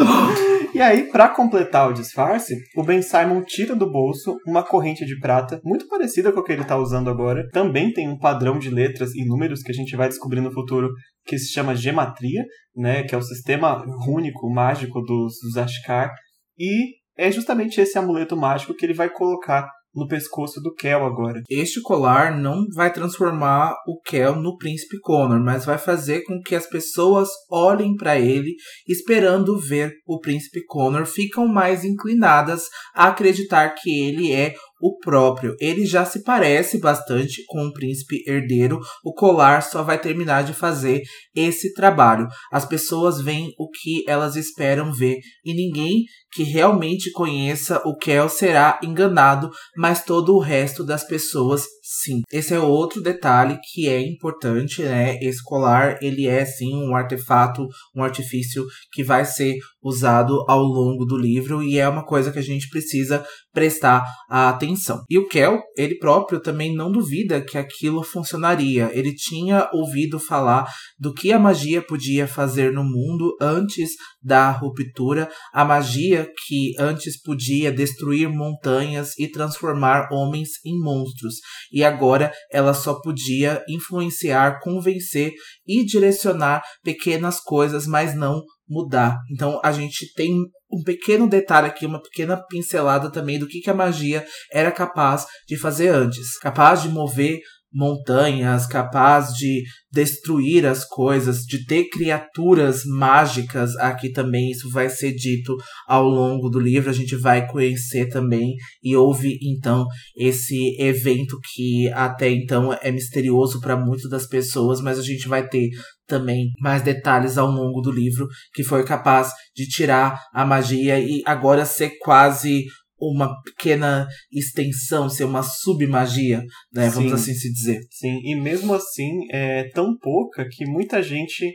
[0.76, 5.18] E aí, para completar o disfarce, o Ben Simon tira do bolso uma corrente de
[5.22, 7.48] prata, muito parecida com a que ele está usando agora.
[7.54, 10.90] Também tem um padrão de letras e números que a gente vai descobrir no futuro
[11.26, 12.44] que se chama gematria,
[12.76, 16.12] né, que é o sistema único, mágico dos, dos Ashkar.
[16.60, 21.42] E é justamente esse amuleto mágico que ele vai colocar no pescoço do Kel agora.
[21.50, 26.56] Este colar não vai transformar o Kel no príncipe Connor, mas vai fazer com que
[26.56, 28.56] as pessoas olhem para ele
[28.88, 35.56] esperando ver o príncipe Connor, ficam mais inclinadas a acreditar que ele é o próprio.
[35.60, 38.80] Ele já se parece bastante com o príncipe herdeiro.
[39.04, 41.02] O colar só vai terminar de fazer
[41.36, 42.28] esse trabalho.
[42.52, 46.04] As pessoas veem o que elas esperam ver e ninguém
[46.34, 52.24] que realmente conheça o Kel será enganado, mas todo o resto das pessoas sim.
[52.30, 55.18] Esse é outro detalhe que é importante, né?
[55.22, 57.66] Esse colar, ele é sim um artefato,
[57.96, 62.40] um artifício que vai ser usado ao longo do livro e é uma coisa que
[62.40, 64.65] a gente precisa prestar atenção.
[65.10, 68.90] E o Kel, ele próprio também não duvida que aquilo funcionaria.
[68.94, 73.92] Ele tinha ouvido falar do que a magia podia fazer no mundo antes
[74.22, 81.36] da ruptura, a magia que antes podia destruir montanhas e transformar homens em monstros,
[81.72, 85.34] e agora ela só podia influenciar, convencer
[85.68, 89.18] e direcionar pequenas coisas, mas não mudar.
[89.32, 93.70] Então a gente tem um pequeno detalhe aqui, uma pequena pincelada também do que, que
[93.70, 96.38] a magia era capaz de fazer antes.
[96.40, 97.40] Capaz de mover
[97.76, 104.50] montanhas, capaz de destruir as coisas, de ter criaturas mágicas aqui também.
[104.52, 105.56] Isso vai ser dito
[105.86, 108.56] ao longo do livro, a gente vai conhecer também.
[108.82, 114.98] E houve então esse evento que até então é misterioso para muitas das pessoas, mas
[114.98, 115.70] a gente vai ter
[116.08, 121.22] também mais detalhes ao longo do livro que foi capaz de tirar a magia e
[121.26, 122.66] agora ser quase
[123.00, 126.42] uma pequena extensão, ser uma submagia,
[126.74, 126.90] né?
[126.90, 127.82] Vamos sim, assim se dizer.
[127.92, 131.54] Sim, e mesmo assim é tão pouca que muita gente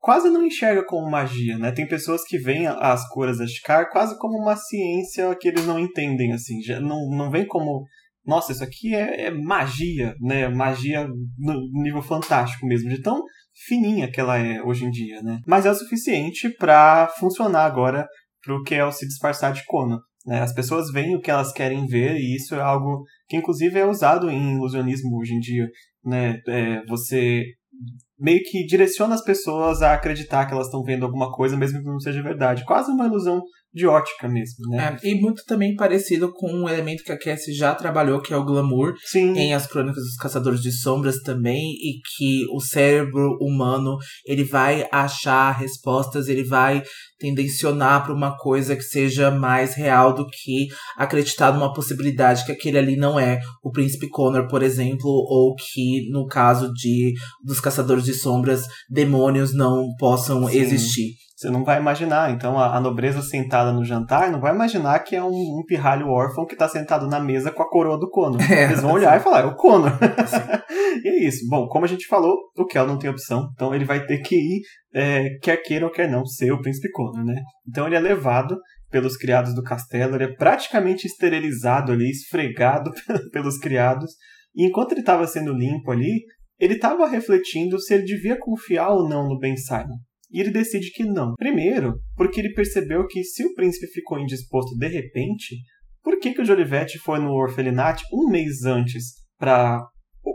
[0.00, 1.70] quase não enxerga como magia, né?
[1.70, 5.78] Tem pessoas que veem as curas da Shikar quase como uma ciência que eles não
[5.78, 6.60] entendem, assim.
[6.62, 7.84] Já não, não vem como,
[8.24, 10.48] nossa, isso aqui é, é magia, né?
[10.48, 11.06] Magia
[11.38, 13.22] no nível fantástico mesmo, de tão
[13.66, 15.38] fininha que ela é hoje em dia, né?
[15.46, 18.08] Mas é o suficiente para funcionar agora
[18.42, 19.98] pro Kel se disfarçar de Conan.
[20.26, 20.40] Né?
[20.40, 23.86] As pessoas veem o que elas querem ver e isso é algo que inclusive é
[23.86, 25.68] usado em ilusionismo hoje em dia.
[26.04, 26.40] Né?
[26.48, 27.44] É, você
[28.18, 31.86] meio que direciona as pessoas a acreditar que elas estão vendo alguma coisa, mesmo que
[31.86, 32.64] não seja verdade.
[32.66, 33.42] Quase uma ilusão
[33.72, 34.98] de ótica mesmo, né?
[35.02, 38.36] É, e muito também parecido com um elemento que a Cassie já trabalhou, que é
[38.36, 39.36] o glamour, Sim.
[39.36, 43.96] em As Crônicas dos Caçadores de Sombras também, e que o cérebro humano,
[44.26, 46.82] ele vai achar respostas, ele vai
[47.18, 52.78] tendencionar para uma coisa que seja mais real do que acreditar numa possibilidade que aquele
[52.78, 57.12] ali não é o príncipe Connor, por exemplo, ou que no caso de
[57.44, 60.58] dos caçadores de sombras, demônios não possam Sim.
[60.58, 61.14] existir.
[61.40, 62.30] Você não vai imaginar.
[62.30, 66.06] Então, a, a nobreza sentada no jantar não vai imaginar que é um, um pirralho
[66.08, 68.38] órfão que está sentado na mesa com a coroa do Conor.
[68.52, 69.90] É, Eles vão olhar e falar, é o Conor.
[71.02, 71.48] e é isso.
[71.48, 73.48] Bom, como a gente falou, o Kel não tem opção.
[73.54, 74.60] Então, ele vai ter que ir,
[74.92, 77.40] é, quer queira ou quer não, ser o príncipe Conor, né?
[77.66, 78.58] Então, ele é levado
[78.90, 80.16] pelos criados do castelo.
[80.16, 82.90] Ele é praticamente esterilizado ali, esfregado
[83.32, 84.12] pelos criados.
[84.54, 86.22] E enquanto ele estava sendo limpo ali,
[86.58, 89.96] ele estava refletindo se ele devia confiar ou não no Ben Simon.
[90.32, 91.34] E ele decide que não.
[91.36, 95.56] Primeiro, porque ele percebeu que se o príncipe ficou indisposto de repente,
[96.02, 99.82] por que, que o Jolivete foi no orfelinato um mês antes para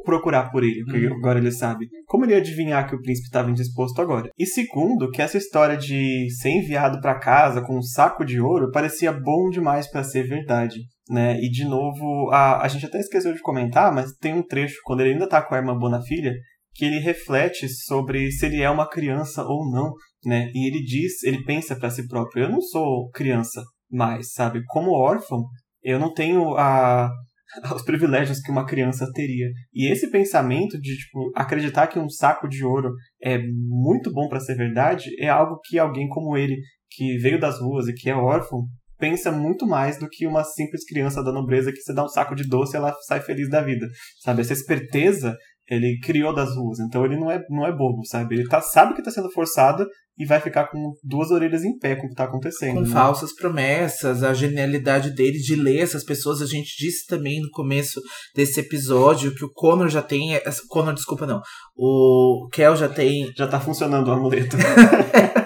[0.05, 1.15] procurar por ele, que Uhum.
[1.15, 1.87] agora ele sabe.
[2.05, 4.29] Como ele ia adivinhar que o príncipe estava indisposto agora?
[4.37, 8.71] E segundo, que essa história de ser enviado para casa com um saco de ouro
[8.71, 10.81] parecia bom demais para ser verdade.
[11.09, 11.39] Né?
[11.39, 15.01] E de novo, a, a gente até esqueceu de comentar, mas tem um trecho quando
[15.01, 16.33] ele ainda tá com a irmã Bonafilha
[16.75, 19.93] que ele reflete sobre se ele é uma criança ou não,
[20.25, 20.51] né?
[20.53, 24.61] E ele diz, ele pensa para si próprio: eu não sou criança mais, sabe?
[24.67, 25.45] Como órfão,
[25.81, 27.09] eu não tenho a
[27.73, 29.47] os privilégios que uma criança teria.
[29.73, 34.39] E esse pensamento de tipo, acreditar que um saco de ouro é muito bom para
[34.39, 36.57] ser verdade é algo que alguém como ele,
[36.91, 38.65] que veio das ruas e que é órfão,
[38.97, 42.35] pensa muito mais do que uma simples criança da nobreza que você dá um saco
[42.35, 43.87] de doce e ela sai feliz da vida.
[44.21, 44.41] Sabe?
[44.41, 45.35] Essa esperteza
[45.67, 48.35] ele criou das ruas, então ele não é, não é bobo, sabe?
[48.35, 49.85] Ele tá, sabe que tá sendo forçado
[50.17, 52.75] e vai ficar com duas orelhas em pé com o que tá acontecendo.
[52.75, 52.89] com né?
[52.89, 56.41] falsas promessas, a genialidade dele de ler essas pessoas.
[56.41, 58.01] A gente disse também no começo
[58.33, 60.39] desse episódio que o Connor já tem.
[60.69, 61.41] Connor, desculpa, não.
[61.75, 63.31] O Kel já tem.
[63.35, 64.55] Já tá funcionando o amuleto.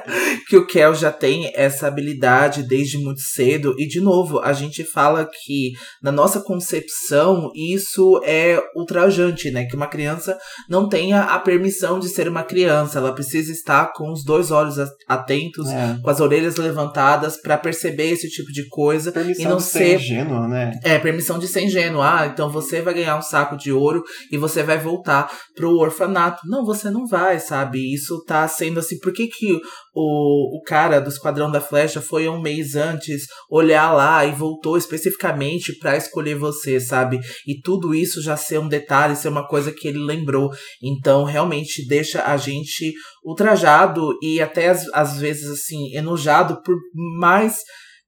[0.50, 3.76] que o Kel já tem essa habilidade desde muito cedo.
[3.78, 9.66] E, de novo, a gente fala que, na nossa concepção, isso é ultrajante, né?
[9.66, 10.36] Que uma criança
[10.68, 12.98] não tenha a permissão de ser uma criança.
[12.98, 14.76] Ela precisa estar com os dois olhos
[15.08, 15.98] atentos, É.
[16.02, 19.12] com as orelhas levantadas, para perceber esse tipo de coisa.
[19.12, 20.72] Permissão E não de ser ser- ingênuo, né?
[20.84, 22.02] É, permissão de ser ingênuo.
[22.02, 26.42] Ah, então você vai ganhar um saco de ouro e você vai voltar pro orfanato.
[26.48, 27.94] Não, você não vai, sabe?
[27.94, 28.98] Isso tá sendo assim.
[29.00, 29.60] Por que, que
[30.02, 34.78] o, o cara do Esquadrão da Flecha foi um mês antes olhar lá e voltou
[34.78, 37.20] especificamente pra escolher você, sabe?
[37.46, 40.50] E tudo isso já ser um detalhe, ser uma coisa que ele lembrou.
[40.82, 42.94] Então, realmente deixa a gente
[43.24, 46.76] ultrajado e até às vezes assim, enojado por
[47.20, 47.58] mais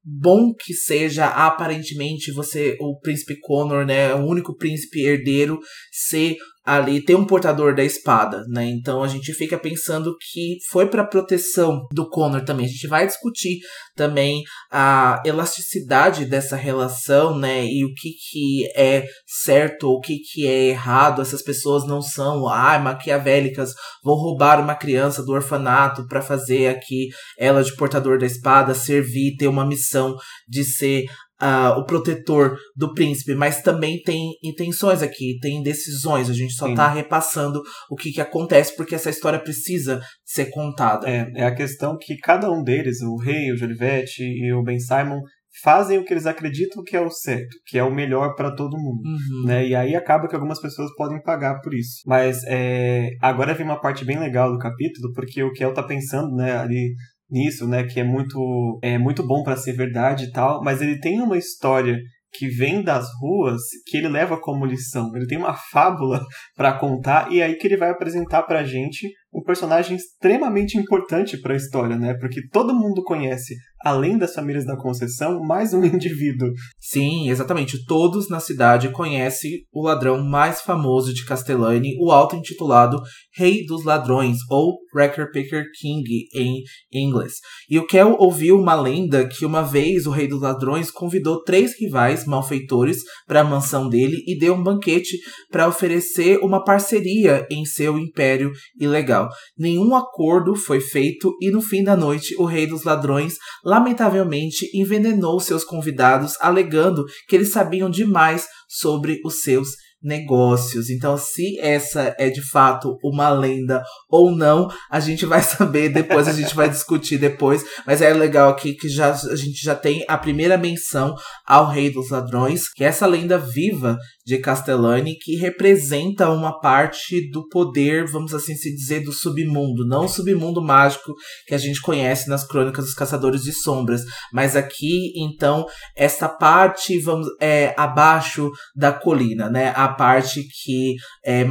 [0.03, 5.59] bom que seja aparentemente você o príncipe Connor, né, o único príncipe herdeiro
[5.91, 8.65] ser ali ter um portador da espada, né?
[8.65, 12.65] Então a gente fica pensando que foi para proteção do Connor também.
[12.65, 13.59] A gente vai discutir
[13.95, 17.65] também a elasticidade dessa relação, né?
[17.65, 21.21] E o que que é certo, o que que é errado.
[21.21, 27.09] Essas pessoas não são, ah, maquiavélicas, vou roubar uma criança do orfanato para fazer aqui
[27.37, 30.15] ela de portador da espada servir, ter uma missão
[30.47, 31.05] de ser
[31.41, 36.29] ah, o protetor do príncipe, mas também tem intenções aqui, tem decisões.
[36.29, 36.75] A gente só Sim.
[36.75, 41.09] tá repassando o que, que acontece porque essa história precisa ser contada.
[41.09, 44.79] É, é a questão que cada um deles, o rei, o Jolivete e o Ben
[44.79, 45.19] Simon,
[45.63, 48.77] fazem o que eles acreditam que é o certo, que é o melhor para todo
[48.77, 49.01] mundo.
[49.03, 49.47] Uhum.
[49.47, 49.67] Né?
[49.67, 52.01] E aí acaba que algumas pessoas podem pagar por isso.
[52.05, 56.33] Mas é, agora vem uma parte bem legal do capítulo, porque o Kel tá pensando
[56.35, 56.93] né, ali
[57.31, 60.99] nisso, né, que é muito, é muito bom para ser verdade e tal, mas ele
[60.99, 61.97] tem uma história
[62.33, 65.11] que vem das ruas que ele leva como lição.
[65.15, 66.21] Ele tem uma fábula
[66.55, 71.53] para contar e aí que ele vai apresentar pra gente um personagem extremamente importante para
[71.53, 72.15] a história, né?
[72.19, 76.49] Porque todo mundo conhece, além das famílias da Conceição, mais um indivíduo.
[76.79, 77.85] Sim, exatamente.
[77.85, 83.01] Todos na cidade conhecem o ladrão mais famoso de Castellani, o auto-intitulado
[83.35, 86.03] Rei dos Ladrões, ou Wrecker Picker King
[86.33, 86.63] em
[86.93, 87.33] inglês.
[87.69, 91.79] E o Kel ouviu uma lenda que uma vez o Rei dos Ladrões convidou três
[91.79, 95.17] rivais malfeitores para a mansão dele e deu um banquete
[95.49, 99.29] para oferecer uma parceria em seu império ilegal.
[99.57, 103.35] Nenhum acordo foi feito e no fim da noite o Rei dos Ladrões
[103.71, 109.69] lamentavelmente envenenou seus convidados, alegando que eles sabiam demais sobre os seus
[110.01, 110.89] negócios.
[110.89, 116.27] Então, se essa é de fato uma lenda ou não, a gente vai saber depois,
[116.27, 117.63] a gente vai discutir depois.
[117.85, 121.91] Mas é legal aqui que já, a gente já tem a primeira menção ao Rei
[121.91, 128.05] dos Ladrões, que é essa lenda viva de Castellani que representa uma parte do poder,
[128.05, 131.13] vamos assim se dizer, do submundo, não o submundo mágico
[131.47, 136.99] que a gente conhece nas crônicas dos Caçadores de Sombras, mas aqui então essa parte
[136.99, 139.73] vamos é abaixo da colina, né?
[139.75, 141.45] A parte que é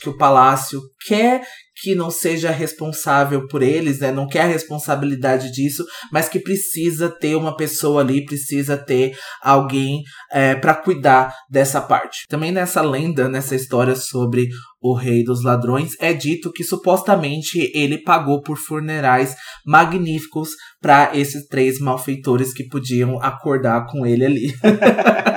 [0.00, 1.42] que o palácio quer
[1.82, 4.10] que não seja responsável por eles, né?
[4.10, 10.02] Não quer a responsabilidade disso, mas que precisa ter uma pessoa ali, precisa ter alguém
[10.32, 12.24] é, para cuidar dessa parte.
[12.28, 14.48] Também nessa lenda, nessa história sobre
[14.80, 19.34] o rei dos ladrões, é dito que supostamente ele pagou por funerais
[19.66, 20.50] magníficos
[20.80, 24.54] para esses três malfeitores que podiam acordar com ele ali.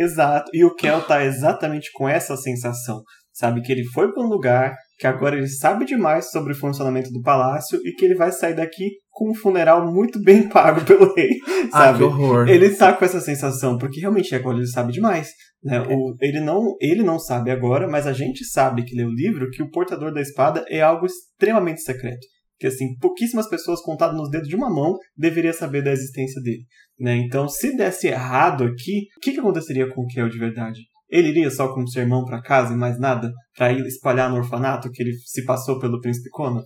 [0.00, 0.50] Exato.
[0.54, 3.02] E o Kel tá exatamente com essa sensação.
[3.32, 7.10] Sabe que ele foi para um lugar que agora ele sabe demais sobre o funcionamento
[7.10, 11.14] do palácio e que ele vai sair daqui com um funeral muito bem pago pelo
[11.14, 11.38] rei,
[11.70, 11.94] sabe?
[11.94, 12.48] Ah, que horror.
[12.48, 15.30] Ele tá com essa sensação, porque realmente agora ele sabe demais.
[15.62, 15.80] Né?
[15.80, 19.50] O, ele, não, ele não sabe agora, mas a gente sabe que lê o livro
[19.50, 22.26] que o portador da espada é algo extremamente secreto.
[22.58, 26.64] Que assim, pouquíssimas pessoas contadas nos dedos de uma mão deveriam saber da existência dele.
[27.00, 27.16] Né?
[27.16, 30.80] Então, se desse errado aqui, o que, que aconteceria com o Kel de verdade?
[31.08, 33.32] Ele iria só com o sermão para casa e mais nada?
[33.56, 36.62] Para ir espalhar no orfanato que ele se passou pelo príncipe Conan?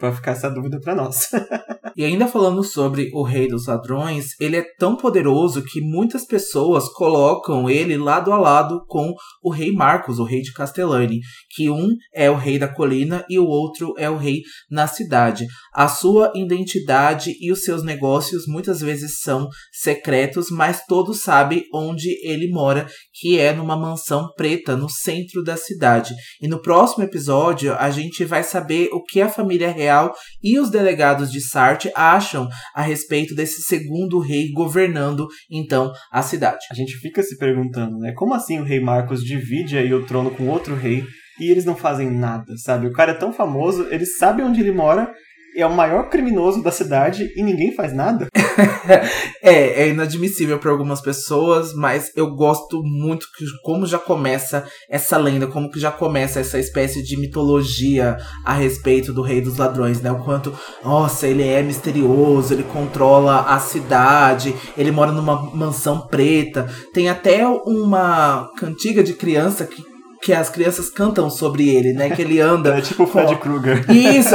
[0.00, 1.28] Vai ficar essa dúvida para nós.
[1.96, 6.88] e ainda falando sobre o Rei dos Ladrões, ele é tão poderoso que muitas pessoas
[6.92, 11.18] colocam ele lado a lado com o Rei Marcos, o Rei de Castellani,
[11.50, 15.46] que um é o Rei da colina e o outro é o Rei na cidade.
[15.74, 22.08] A sua identidade e os seus negócios muitas vezes são secretos, mas todos sabem onde
[22.22, 26.14] ele mora, que é numa mansão preta no centro da cidade.
[26.40, 30.58] E no próximo episódio a gente vai saber o que a família real Real e
[30.58, 36.58] os delegados de Sartre acham a respeito desse segundo rei governando então a cidade.
[36.70, 38.12] A gente fica se perguntando, né?
[38.14, 41.04] Como assim o rei Marcos divide aí o trono com outro rei
[41.40, 42.86] e eles não fazem nada, sabe?
[42.86, 45.10] O cara é tão famoso, eles sabem onde ele mora
[45.56, 48.28] é o maior criminoso da cidade e ninguém faz nada?
[49.42, 55.16] é, é inadmissível para algumas pessoas, mas eu gosto muito que como já começa essa
[55.16, 60.00] lenda, como que já começa essa espécie de mitologia a respeito do Rei dos Ladrões,
[60.00, 60.10] né?
[60.12, 60.52] O quanto,
[60.84, 66.68] nossa, ele é misterioso, ele controla a cidade, ele mora numa mansão preta.
[66.92, 69.82] Tem até uma cantiga de criança que
[70.20, 72.10] que as crianças cantam sobre ele, né?
[72.10, 72.78] Que ele anda.
[72.78, 73.90] É tipo o Fred Krueger.
[73.90, 74.34] Isso!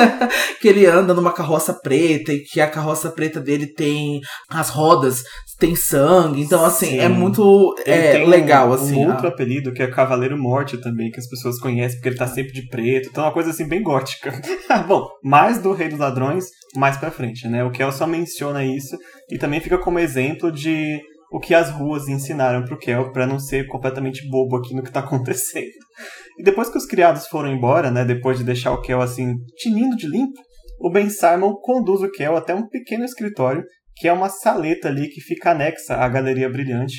[0.60, 5.22] que ele anda numa carroça preta e que a carroça preta dele tem as rodas,
[5.58, 6.40] tem sangue.
[6.40, 6.98] Então, assim, Sim.
[6.98, 9.04] é muito é, legal, um, assim.
[9.04, 12.26] Um outro apelido que é Cavaleiro Morte também, que as pessoas conhecem porque ele tá
[12.26, 13.08] sempre de preto.
[13.10, 14.32] Então, é uma coisa assim bem gótica.
[14.88, 17.64] Bom, mais do Rei dos Ladrões, mais pra frente, né?
[17.64, 18.96] O Kel só menciona isso
[19.30, 21.00] e também fica como exemplo de
[21.34, 24.92] o que as ruas ensinaram pro Kel para não ser completamente bobo aqui no que
[24.92, 25.66] tá acontecendo.
[26.38, 29.96] E depois que os criados foram embora, né, depois de deixar o Kel assim tinindo
[29.96, 30.40] de limpo,
[30.78, 33.64] o Ben Simon conduz o Kel até um pequeno escritório,
[33.96, 36.98] que é uma saleta ali que fica anexa à galeria brilhante,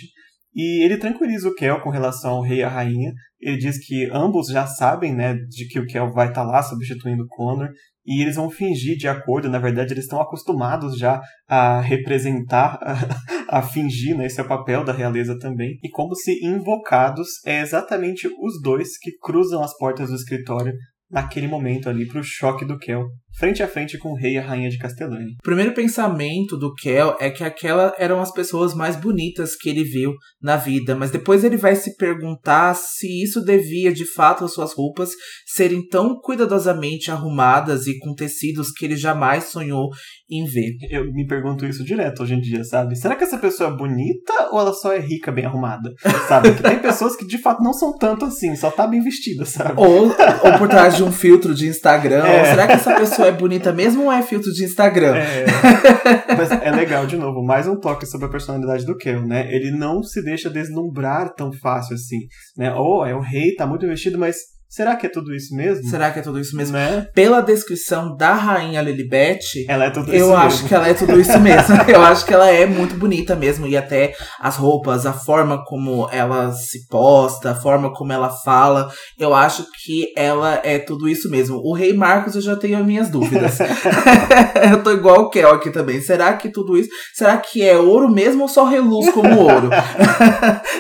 [0.54, 3.14] e ele tranquiliza o Kel com relação ao rei e à rainha.
[3.40, 6.62] Ele diz que ambos já sabem, né, de que o Kel vai estar tá lá
[6.62, 7.70] substituindo o Connor
[8.06, 12.78] e eles vão fingir de acordo, na verdade eles estão acostumados já a representar,
[13.50, 17.28] a, a fingir, né, esse é o papel da realeza também, e como se invocados
[17.46, 20.74] é exatamente os dois que cruzam as portas do escritório
[21.10, 23.06] naquele momento ali para o choque do Kel
[23.38, 25.36] frente a frente com o rei e a rainha de Castelânia.
[25.40, 29.84] O primeiro pensamento do Kel é que aquelas eram as pessoas mais bonitas que ele
[29.84, 34.54] viu na vida, mas depois ele vai se perguntar se isso devia de fato às
[34.54, 35.10] suas roupas
[35.46, 39.90] serem tão cuidadosamente arrumadas e com tecidos que ele jamais sonhou
[40.30, 40.72] em ver.
[40.90, 42.96] Eu me pergunto isso direto hoje em dia, sabe?
[42.96, 45.92] Será que essa pessoa é bonita ou ela só é rica, bem arrumada?
[46.28, 46.54] Sabe?
[46.54, 49.74] Que tem pessoas que de fato não são tanto assim, só tá bem vestida, sabe?
[49.78, 52.26] Ou, ou por trás de um filtro de Instagram.
[52.26, 52.46] É.
[52.46, 55.16] Será que essa pessoa é bonita mesmo ou é filtro de Instagram?
[55.16, 55.46] É.
[56.38, 59.48] Mas é legal, de novo, mais um toque sobre a personalidade do Kel, né?
[59.54, 62.20] Ele não se deixa deslumbrar tão fácil assim,
[62.58, 62.74] né?
[62.74, 64.36] Ou oh, é o rei, tá muito vestido, mas
[64.76, 65.88] será que é tudo isso mesmo?
[65.90, 66.76] Será que é tudo isso mesmo?
[66.76, 67.08] Né?
[67.14, 70.68] Pela descrição da rainha Lilibet, Ela é tudo isso eu acho mesmo.
[70.68, 71.76] que ela é tudo isso mesmo.
[71.88, 73.66] eu acho que ela é muito bonita mesmo.
[73.68, 78.90] E até as roupas, a forma como ela se posta, a forma como ela fala.
[79.18, 81.62] Eu acho que ela é tudo isso mesmo.
[81.64, 83.58] O Rei Marcos eu já tenho as minhas dúvidas.
[84.70, 86.02] eu tô igual o Kel aqui também.
[86.02, 86.90] Será que tudo isso.
[87.14, 89.70] Será que é ouro mesmo ou só reluz como ouro?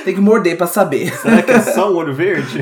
[0.03, 1.15] Tem que morder pra saber.
[1.15, 2.59] Será que é só um olho verde?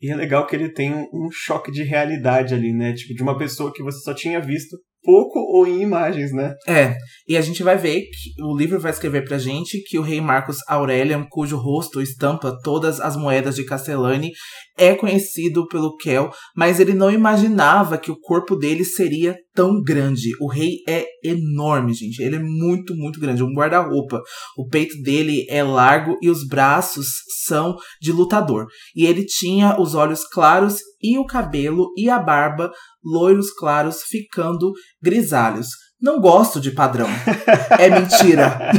[0.00, 2.92] E é legal que ele tem um, choque de realidade ali, né?
[2.92, 6.54] Tipo, de uma pessoa que você só tinha visto pouco ou em imagens, né?
[6.66, 6.96] É,
[7.26, 10.20] e a gente vai ver que o livro vai escrever pra gente que o rei
[10.20, 14.30] Marcos Aurelian, cujo rosto estampa todas as moedas de Castellani,
[14.76, 20.30] é conhecido pelo Kel, mas ele não imaginava que o corpo dele seria tão grande.
[20.40, 22.22] O rei é enorme, gente.
[22.22, 23.42] Ele é muito, muito grande.
[23.42, 24.20] Um guarda-roupa.
[24.56, 27.06] O peito dele é largo e os braços
[27.46, 28.66] são de lutador.
[28.96, 32.70] E ele tinha os olhos claros e o cabelo e a barba
[33.04, 34.72] loiros claros ficando
[35.02, 35.68] grisalhos.
[36.00, 37.08] Não gosto de padrão.
[37.78, 38.72] É mentira.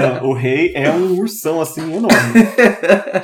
[0.00, 2.08] Não, o rei é um ursão, assim, enorme.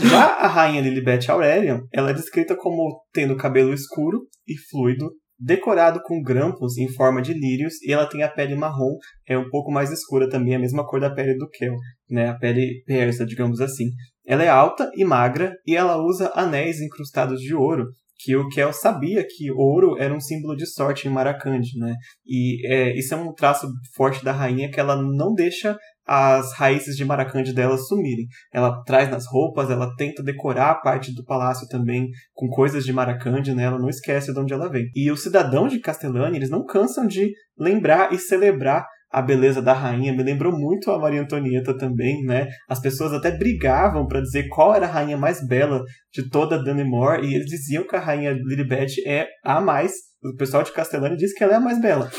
[0.01, 6.01] Já a rainha Lilibet Aurelian, ela é descrita como tendo cabelo escuro e fluido, decorado
[6.05, 8.97] com grampos em forma de lírios, e ela tem a pele marrom,
[9.27, 11.75] é um pouco mais escura também, a mesma cor da pele do Kel,
[12.11, 12.29] né?
[12.29, 13.87] A pele persa, digamos assim.
[14.27, 17.87] Ela é alta e magra, e ela usa anéis incrustados de ouro,
[18.23, 21.95] que o Kel sabia que ouro era um símbolo de sorte em Maracande, né?
[22.27, 23.67] E é, isso é um traço
[23.97, 25.75] forte da rainha que ela não deixa
[26.13, 28.27] as raízes de Maracande dela sumirem.
[28.53, 32.93] Ela traz nas roupas, ela tenta decorar a parte do palácio também com coisas de
[32.93, 33.63] Maracande, né?
[33.63, 34.91] Ela não esquece de onde ela vem.
[34.93, 39.73] E os cidadãos de Castellani, eles não cansam de lembrar e celebrar a beleza da
[39.73, 40.13] rainha.
[40.13, 42.49] Me lembrou muito a Maria Antonieta também, né?
[42.69, 45.81] As pessoas até brigavam para dizer qual era a rainha mais bela
[46.13, 49.93] de toda Dunnemore e eles diziam que a rainha Lilibet é a mais.
[50.23, 52.11] O pessoal de Castellani diz que ela é a mais bela.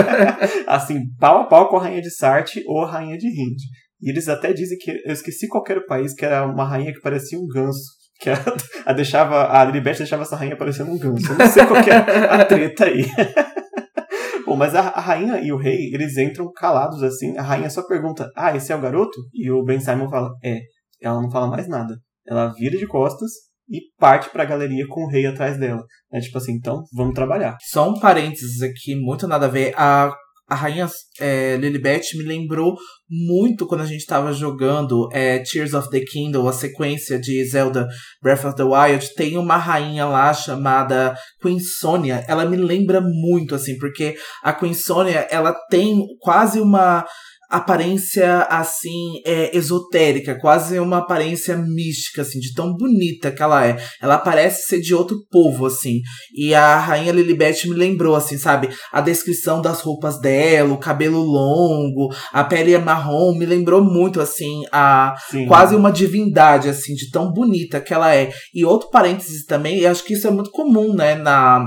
[0.66, 3.56] assim, pau a pau com a rainha de Sartre ou a rainha de Hind.
[4.02, 6.92] E eles até dizem que eu esqueci qual era o país que era uma rainha
[6.92, 7.96] que parecia um ganso.
[8.20, 8.36] Que a,
[8.84, 11.32] a deixava, a Lilibet deixava essa rainha parecendo um ganso.
[11.32, 13.06] Eu não sei qual que é a treta aí.
[14.44, 17.36] Bom, mas a, a, rainha e o rei, eles entram calados assim.
[17.38, 19.18] A rainha só pergunta: Ah, esse é o garoto?
[19.32, 20.58] E o Ben Simon fala: É.
[21.00, 21.94] Ela não fala mais nada.
[22.26, 23.30] Ela vira de costas
[23.70, 25.82] e parte pra galeria com o rei atrás dela.
[26.12, 27.56] É tipo assim, então vamos trabalhar.
[27.70, 29.74] Só um parênteses aqui, muito nada a ver.
[29.76, 30.12] A,
[30.48, 30.88] a rainha
[31.20, 32.74] é, Lilibet me lembrou
[33.08, 37.86] muito quando a gente tava jogando é, Tears of the Kingdom, a sequência de Zelda
[38.22, 39.14] Breath of the Wild.
[39.14, 42.24] Tem uma rainha lá chamada Queen Sonia.
[42.26, 47.04] Ela me lembra muito, assim, porque a Queen Sonia, ela tem quase uma
[47.48, 53.76] aparência assim é, esotérica, quase uma aparência mística assim, de tão bonita que ela é.
[54.00, 56.00] Ela parece ser de outro povo assim.
[56.34, 58.68] E a rainha Lilibet me lembrou assim, sabe?
[58.92, 64.62] A descrição das roupas dela, o cabelo longo, a pele marrom, me lembrou muito assim
[64.70, 65.46] a Sim.
[65.46, 68.30] quase uma divindade assim, de tão bonita que ela é.
[68.54, 71.66] E outro parênteses também, e acho que isso é muito comum, né, na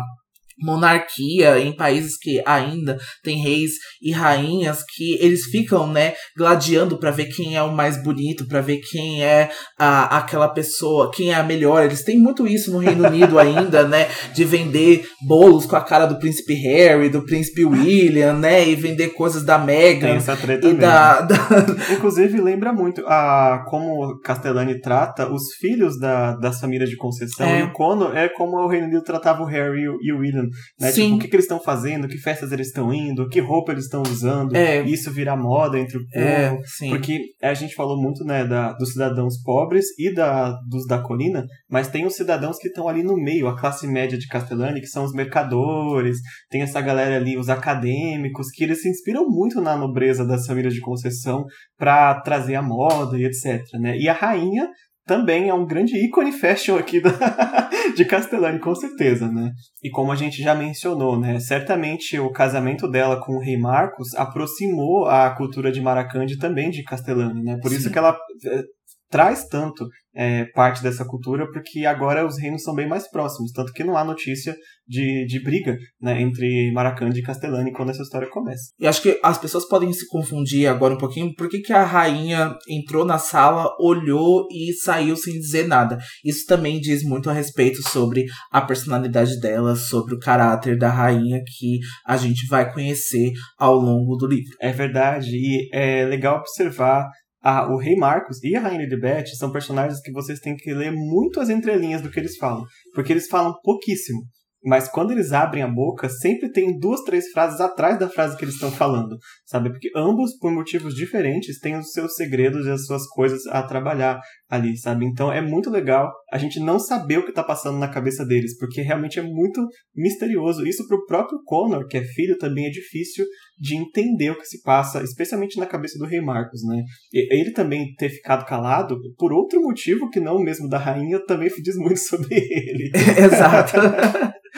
[0.61, 3.71] monarquia em países que ainda tem reis
[4.01, 8.61] e rainhas que eles ficam, né, gladiando para ver quem é o mais bonito, para
[8.61, 11.83] ver quem é a, aquela pessoa, quem é a melhor.
[11.83, 16.05] Eles têm muito isso no Reino Unido ainda, né, de vender bolos com a cara
[16.05, 20.73] do príncipe Harry, do príncipe William, né, e vender coisas da Meghan essa treta e
[20.73, 20.81] mesmo.
[20.81, 21.35] da, da
[21.91, 27.47] Inclusive, lembra muito a como Castellani trata os filhos da, das famílias de concessão.
[27.47, 27.61] É.
[27.61, 30.47] E o Conor é como o Reino Unido tratava o Harry e o William.
[30.79, 30.91] Né?
[30.91, 31.03] Sim.
[31.03, 33.85] Tipo, o que, que eles estão fazendo, que festas eles estão indo, que roupa eles
[33.85, 34.55] estão usando.
[34.55, 34.81] É.
[34.83, 36.25] Isso vira moda entre o povo.
[36.25, 36.89] é, sim.
[36.89, 41.45] Porque a gente falou muito né, da, dos cidadãos pobres e da, dos da colina,
[41.69, 44.87] mas tem os cidadãos que estão ali no meio, a classe média de Castellani, que
[44.87, 46.17] são os mercadores,
[46.49, 50.73] tem essa galera ali, os acadêmicos, que eles se inspiram muito na nobreza das famílias
[50.73, 51.45] de concessão
[51.77, 53.61] para trazer a moda e etc.
[53.79, 53.97] Né?
[53.97, 54.69] E a rainha
[55.05, 57.11] também é um grande ícone fashion aqui da,
[57.95, 59.51] de Castellani, com certeza, né?
[59.83, 61.39] E como a gente já mencionou, né?
[61.39, 66.83] Certamente o casamento dela com o rei Marcos aproximou a cultura de Maracande também de
[66.83, 67.57] Castellani, né?
[67.61, 67.91] Por isso Sim.
[67.91, 68.63] que ela eh,
[69.11, 69.85] traz tanto
[70.15, 73.97] eh, parte dessa cultura, porque agora os reinos são bem mais próximos, tanto que não
[73.97, 74.55] há notícia
[74.87, 78.71] de, de briga né, entre Maracande e Castellani quando essa história começa.
[78.79, 81.33] E acho que as pessoas podem se confundir agora um pouquinho.
[81.35, 85.97] Por que, que a rainha entrou na sala, olhou e saiu sem dizer nada?
[86.25, 91.41] Isso também diz muito a respeito sobre a personalidade dela, sobre o caráter da rainha
[91.57, 94.51] que a gente vai conhecer ao longo do livro.
[94.59, 97.07] É verdade, e é legal observar
[97.41, 100.91] a, o Rei Marcos e a Rainha Elizabeth são personagens que vocês têm que ler
[100.91, 102.63] muito as entrelinhas do que eles falam,
[102.93, 104.21] porque eles falam pouquíssimo.
[104.63, 108.45] Mas quando eles abrem a boca, sempre tem duas, três frases atrás da frase que
[108.45, 109.71] eles estão falando, sabe?
[109.71, 114.19] Porque ambos, por motivos diferentes, têm os seus segredos e as suas coisas a trabalhar
[114.47, 115.05] ali, sabe?
[115.05, 118.55] Então é muito legal a gente não saber o que está passando na cabeça deles,
[118.59, 119.65] porque realmente é muito
[119.95, 120.63] misterioso.
[120.67, 123.25] Isso para o próprio Connor, que é filho, também é difícil
[123.61, 126.83] de entender o que se passa, especialmente na cabeça do Rei Marcos, né?
[127.13, 131.47] Ele também ter ficado calado por outro motivo que não o mesmo da rainha também
[131.61, 132.91] diz muito sobre ele.
[133.23, 133.73] Exato.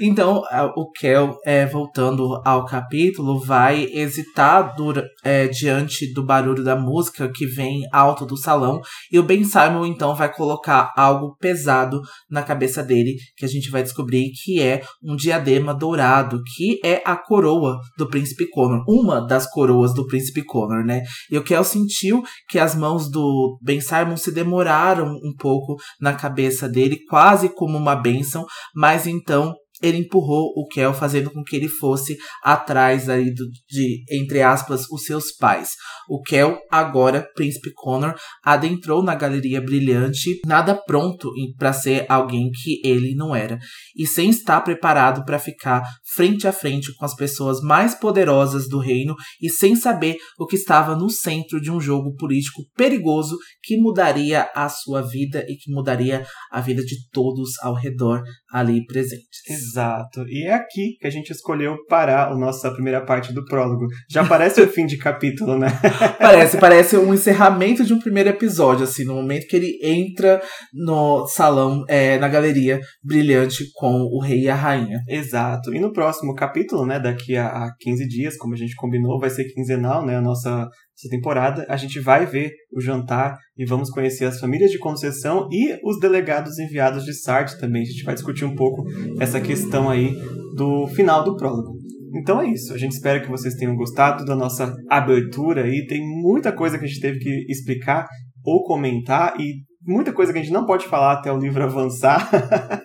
[0.00, 0.42] Então,
[0.76, 7.30] o Kel, é, voltando ao capítulo, vai hesitar dura, é, diante do barulho da música
[7.32, 8.80] que vem alto do salão.
[9.10, 12.00] E o Ben Simon, então, vai colocar algo pesado
[12.30, 17.02] na cabeça dele, que a gente vai descobrir que é um diadema dourado, que é
[17.04, 18.84] a coroa do Príncipe Connor.
[18.88, 21.02] Uma das coroas do Príncipe Connor, né?
[21.30, 26.12] E o Kel sentiu que as mãos do Ben Simon se demoraram um pouco na
[26.12, 28.44] cabeça dele, quase como uma bênção,
[28.74, 29.54] mas então
[29.84, 34.86] ele empurrou o Kel, fazendo com que ele fosse atrás aí do, de, entre aspas,
[34.90, 35.72] os seus pais.
[36.08, 42.80] O Kel, agora príncipe Connor, adentrou na galeria brilhante, nada pronto para ser alguém que
[42.84, 43.58] ele não era,
[43.94, 45.82] e sem estar preparado para ficar
[46.14, 50.56] frente a frente com as pessoas mais poderosas do reino e sem saber o que
[50.56, 55.70] estava no centro de um jogo político perigoso que mudaria a sua vida e que
[55.70, 59.40] mudaria a vida de todos ao redor ali presentes.
[59.74, 60.24] Exato.
[60.28, 63.86] E é aqui que a gente escolheu parar a nossa primeira parte do prólogo.
[64.08, 65.66] Já parece o fim de capítulo, né?
[66.18, 70.40] parece, parece um encerramento de um primeiro episódio, assim, no momento que ele entra
[70.72, 75.00] no salão, é, na galeria brilhante com o rei e a rainha.
[75.08, 75.74] Exato.
[75.74, 79.30] E no próximo capítulo, né, daqui a, a 15 dias, como a gente combinou, vai
[79.30, 83.90] ser quinzenal, né, a nossa essa temporada, a gente vai ver o jantar e vamos
[83.90, 87.82] conhecer as famílias de concessão e os delegados enviados de Sartre também.
[87.82, 88.84] A gente vai discutir um pouco
[89.20, 90.14] essa questão aí
[90.54, 91.76] do final do prólogo.
[92.14, 92.72] Então é isso.
[92.72, 95.84] A gente espera que vocês tenham gostado da nossa abertura aí.
[95.86, 98.06] Tem muita coisa que a gente teve que explicar
[98.44, 102.30] ou comentar e muita coisa que a gente não pode falar até o livro avançar.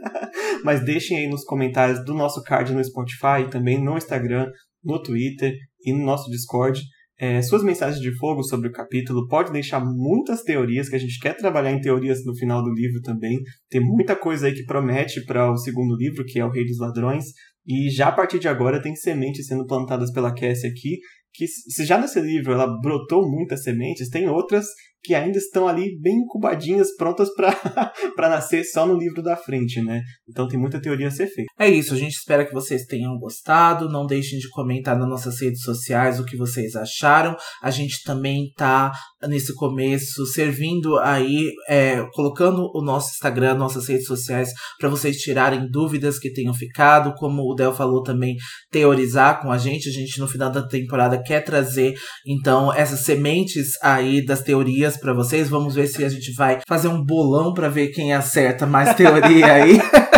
[0.66, 4.48] Mas deixem aí nos comentários do nosso card no Spotify, também no Instagram,
[4.84, 5.54] no Twitter
[5.86, 6.82] e no nosso Discord
[7.20, 9.28] é, suas mensagens de fogo sobre o capítulo.
[9.28, 13.02] Pode deixar muitas teorias, que a gente quer trabalhar em teorias no final do livro
[13.02, 13.38] também.
[13.70, 16.80] Tem muita coisa aí que promete para o segundo livro, que é O Rei dos
[16.80, 17.26] Ladrões.
[17.68, 20.98] E já a partir de agora tem sementes sendo plantadas pela Cassie aqui,
[21.34, 24.66] que se já nesse livro ela brotou muitas sementes, tem outras
[25.02, 27.50] que ainda estão ali bem incubadinhas, prontas para
[28.30, 30.02] nascer só no livro da frente, né?
[30.28, 31.50] Então tem muita teoria a ser feita.
[31.58, 33.90] É isso, a gente espera que vocês tenham gostado.
[33.90, 37.36] Não deixem de comentar nas nossas redes sociais o que vocês acharam.
[37.62, 38.92] A gente também tá
[39.28, 45.70] nesse começo servindo aí, é, colocando o nosso Instagram, nossas redes sociais, para vocês tirarem
[45.70, 47.14] dúvidas que tenham ficado.
[47.16, 48.36] Como o Del falou também,
[48.70, 49.90] teorizar com a gente.
[49.90, 51.94] A gente no final da temporada quer trazer
[52.26, 55.50] então essas sementes aí das teorias teorias para vocês.
[55.50, 59.54] Vamos ver se a gente vai fazer um bolão para ver quem acerta mais teoria
[59.54, 59.80] aí.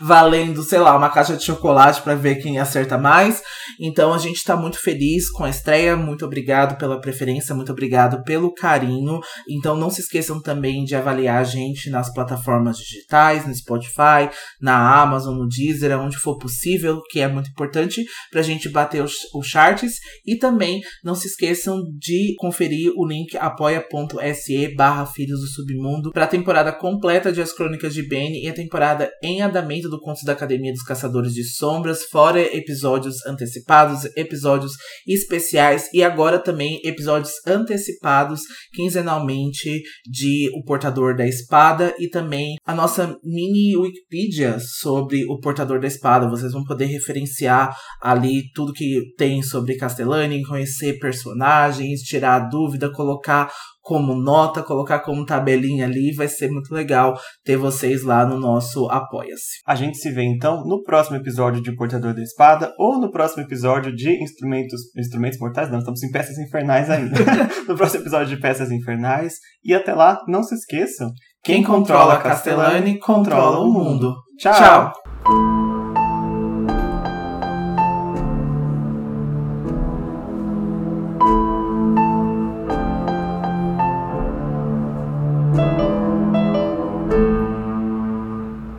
[0.00, 3.42] valendo, sei lá, uma caixa de chocolate para ver quem acerta mais.
[3.80, 5.96] Então a gente está muito feliz com a estreia.
[5.96, 9.20] Muito obrigado pela preferência, muito obrigado pelo carinho.
[9.48, 15.00] Então não se esqueçam também de avaliar a gente nas plataformas digitais, no Spotify, na
[15.00, 19.14] Amazon, no Deezer, onde for possível, que é muito importante para a gente bater os,
[19.34, 19.94] os charts.
[20.24, 26.24] E também não se esqueçam de conferir o link apoia.se barra Filhos do Submundo para
[26.24, 30.22] a temporada completa de As Crônicas de Bane e a temporada em andamento do Contos
[30.24, 34.72] da Academia dos Caçadores de Sombras, fora episódios antecipados, episódios
[35.06, 38.40] especiais e agora também episódios antecipados
[38.72, 45.80] quinzenalmente de O Portador da Espada e também a nossa mini Wikipedia sobre O Portador
[45.80, 46.28] da Espada.
[46.28, 53.50] Vocês vão poder referenciar ali tudo que tem sobre Castellani, conhecer personagens, tirar dúvida, colocar
[53.86, 58.88] como nota, colocar como tabelinha ali, vai ser muito legal ter vocês lá no nosso
[58.90, 59.60] Apoia-se.
[59.64, 63.44] A gente se vê então no próximo episódio de Portador da Espada ou no próximo
[63.44, 67.14] episódio de Instrumentos, Instrumentos Mortais, não, estamos em Peças Infernais ainda.
[67.68, 69.34] no próximo episódio de Peças Infernais
[69.64, 71.08] e até lá, não se esqueçam,
[71.44, 74.16] quem controla Castellani controla o mundo.
[74.36, 74.52] Tchau.
[74.52, 75.85] Tchau.